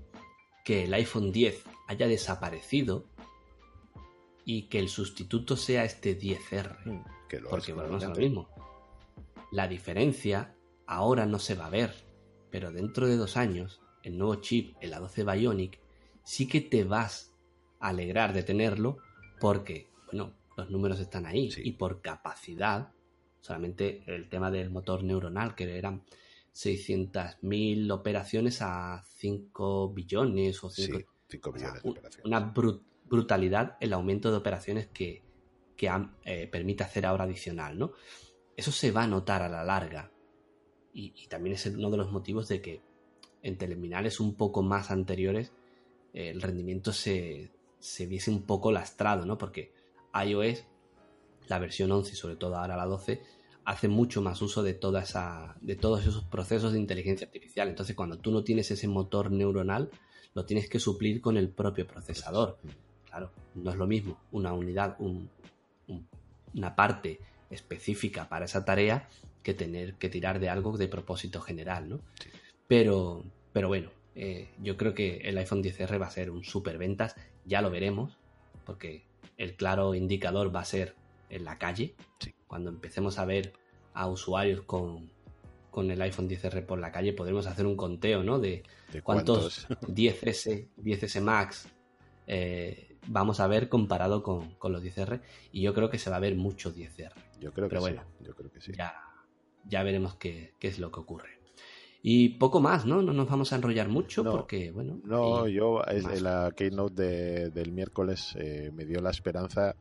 [0.64, 3.06] que el iPhone 10 haya desaparecido
[4.44, 6.84] y que el sustituto sea este 10R.
[6.84, 8.48] Mm, que porque bueno, no es lo mismo.
[9.50, 10.54] La diferencia
[10.86, 11.94] ahora no se va a ver,
[12.50, 15.80] pero dentro de dos años, el nuevo chip, el A12 Bionic,
[16.24, 17.32] sí que te vas
[17.78, 18.98] a alegrar de tenerlo
[19.40, 22.92] porque, bueno, los números están ahí y por capacidad,
[23.40, 26.02] solamente el tema del motor neuronal, que eran
[26.54, 30.98] 600.000 operaciones a 5 billones o 5,
[31.28, 32.24] billones de operaciones.
[32.24, 32.52] Una
[33.04, 35.22] brutalidad el aumento de operaciones que,
[35.76, 35.90] que
[36.24, 37.92] eh, permite hacer ahora adicional, ¿no?
[38.56, 40.12] Eso se va a notar a la larga.
[40.92, 42.82] Y, y, también es uno de los motivos de que
[43.42, 45.52] en terminales un poco más anteriores
[46.12, 49.38] el rendimiento se, se viese un poco lastrado, ¿no?
[49.38, 49.72] Porque
[50.14, 50.64] iOS
[51.48, 53.22] la versión 11 y sobre todo ahora la 12
[53.64, 57.68] hace mucho más uso de toda esa de todos esos procesos de inteligencia artificial.
[57.68, 59.90] Entonces, cuando tú no tienes ese motor neuronal,
[60.34, 62.58] lo tienes que suplir con el propio procesador.
[63.06, 64.96] Claro, no es lo mismo una unidad,
[66.54, 69.08] una parte específica para esa tarea
[69.42, 72.00] que tener que tirar de algo de propósito general, ¿no?
[72.68, 76.78] Pero, pero bueno, eh, yo creo que el iPhone 10R va a ser un super
[76.78, 78.16] ventas, ya lo veremos,
[78.64, 79.04] porque
[79.40, 80.94] el claro indicador va a ser
[81.30, 81.94] en la calle,
[82.46, 83.54] cuando empecemos a ver
[83.94, 85.10] a usuarios con,
[85.70, 88.38] con el iPhone 10R por la calle, podremos hacer un conteo, ¿no?
[88.38, 88.62] De,
[89.02, 91.68] cuántos, 10S, 10S Max
[92.26, 95.22] eh, vamos a ver comparado con, los 10R.
[95.52, 97.12] Y yo creo que se va a ver mucho 10R.
[97.40, 97.96] Yo creo que sí.
[98.20, 98.72] Yo creo que sí.
[98.76, 98.94] Ya,
[99.64, 101.39] ya veremos qué, es lo que ocurre.
[102.02, 103.02] Y poco más, ¿no?
[103.02, 105.00] No nos vamos a enrollar mucho porque, bueno.
[105.04, 109.76] No, yo en la keynote del miércoles eh, me dio la esperanza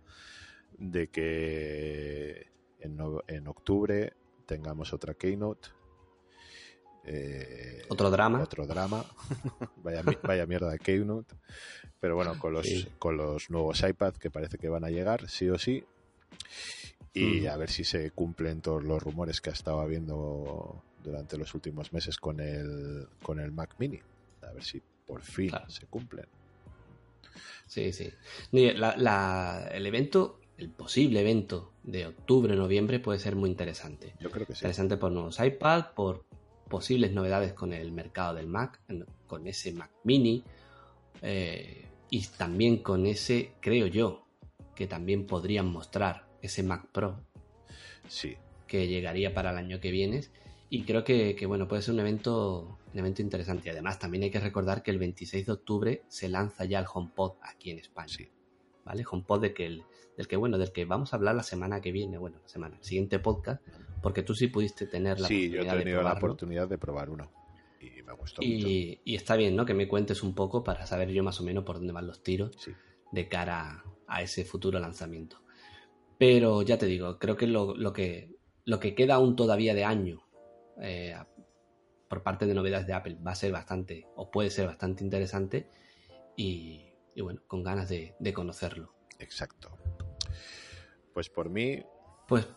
[0.77, 2.47] de que
[2.79, 2.97] en,
[3.27, 4.13] en octubre
[4.45, 5.69] tengamos otra keynote
[7.11, 8.41] eh, otro drama.
[8.43, 9.03] Otro drama.
[9.77, 11.35] vaya, vaya mierda de Keynote.
[11.99, 15.49] Pero bueno, con los, con los nuevos iPad que parece que van a llegar, sí
[15.49, 15.83] o sí.
[17.13, 17.47] Y mm.
[17.47, 21.91] a ver si se cumplen todos los rumores que ha estado habiendo durante los últimos
[21.93, 23.99] meses con el, con el Mac Mini.
[24.41, 26.27] A ver si por fin se cumplen.
[27.65, 28.09] Sí, sí.
[28.51, 34.15] el evento, el posible evento de octubre, noviembre puede ser muy interesante.
[34.19, 34.59] Yo creo que sí.
[34.59, 36.25] Interesante por nuevos iPad, por
[36.67, 38.79] posibles novedades con el mercado del Mac,
[39.27, 40.43] con ese Mac mini
[41.21, 44.25] eh, y también con ese, creo yo,
[44.75, 47.23] que también podrían mostrar ese Mac Pro.
[48.07, 48.37] Sí.
[48.67, 50.21] Que llegaría para el año que viene.
[50.69, 53.69] Y creo que, bueno, puede ser un evento, un evento interesante.
[53.69, 56.85] Y además también hay que recordar que el 26 de octubre se lanza ya el
[56.91, 58.09] HomePod aquí en España.
[58.09, 58.29] Sí.
[58.85, 59.03] ¿Vale?
[59.09, 59.83] HomePod de que el,
[60.17, 62.77] del que, bueno, del que vamos a hablar la semana que viene, bueno, la semana,
[62.77, 63.65] el siguiente podcast,
[64.01, 67.31] porque tú sí pudiste tener la sí, yo he tenido la oportunidad de probar uno
[67.79, 68.67] y me gustó y, mucho.
[69.05, 69.65] Y está bien, ¿no?
[69.65, 72.21] Que me cuentes un poco para saber yo más o menos por dónde van los
[72.21, 72.51] tiros
[73.11, 75.41] de cara a ese futuro lanzamiento.
[76.19, 79.83] Pero ya te digo, creo que lo, lo que lo que queda aún todavía de
[79.83, 80.21] año
[80.79, 81.15] eh,
[82.07, 85.69] por parte de novedades de Apple va a ser bastante, o puede ser bastante interesante,
[86.35, 86.85] y,
[87.21, 88.93] bueno, con ganas de, de conocerlo.
[89.19, 89.77] Exacto.
[91.13, 91.83] Pues por mí.
[92.27, 92.47] Pues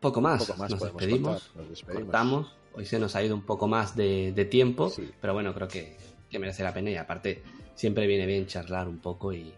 [0.00, 0.48] poco más.
[0.58, 1.52] nos, despedimos,
[1.84, 2.56] Cortamos.
[2.74, 4.90] Hoy se nos ha ido un poco más de, tiempo,
[5.20, 5.96] pero bueno, creo que,
[6.38, 7.42] merece la pena y aparte
[7.74, 9.54] siempre viene bien charlar un poco y,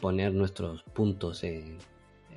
[0.00, 1.76] poner nuestros puntos eh,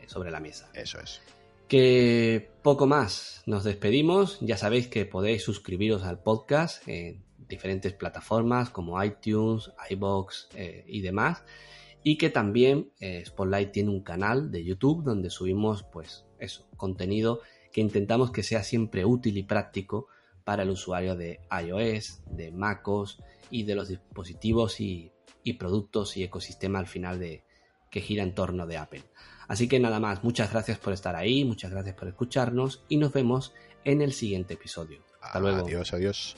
[0.07, 0.69] sobre la mesa.
[0.73, 1.21] Eso es.
[1.67, 3.41] Que poco más.
[3.45, 4.39] Nos despedimos.
[4.41, 11.01] Ya sabéis que podéis suscribiros al podcast en diferentes plataformas como iTunes, iBox eh, y
[11.01, 11.43] demás.
[12.03, 17.39] Y que también eh, Spotlight tiene un canal de YouTube donde subimos pues eso, contenido
[17.73, 20.07] que intentamos que sea siempre útil y práctico
[20.43, 25.11] para el usuario de iOS, de MacOS y de los dispositivos y,
[25.57, 27.43] productos y ecosistema al final de
[27.89, 29.03] que gira en torno de Apple.
[29.47, 33.13] Así que nada más, muchas gracias por estar ahí, muchas gracias por escucharnos y nos
[33.13, 35.01] vemos en el siguiente episodio.
[35.21, 35.65] Hasta luego.
[35.65, 36.35] Adiós, adiós.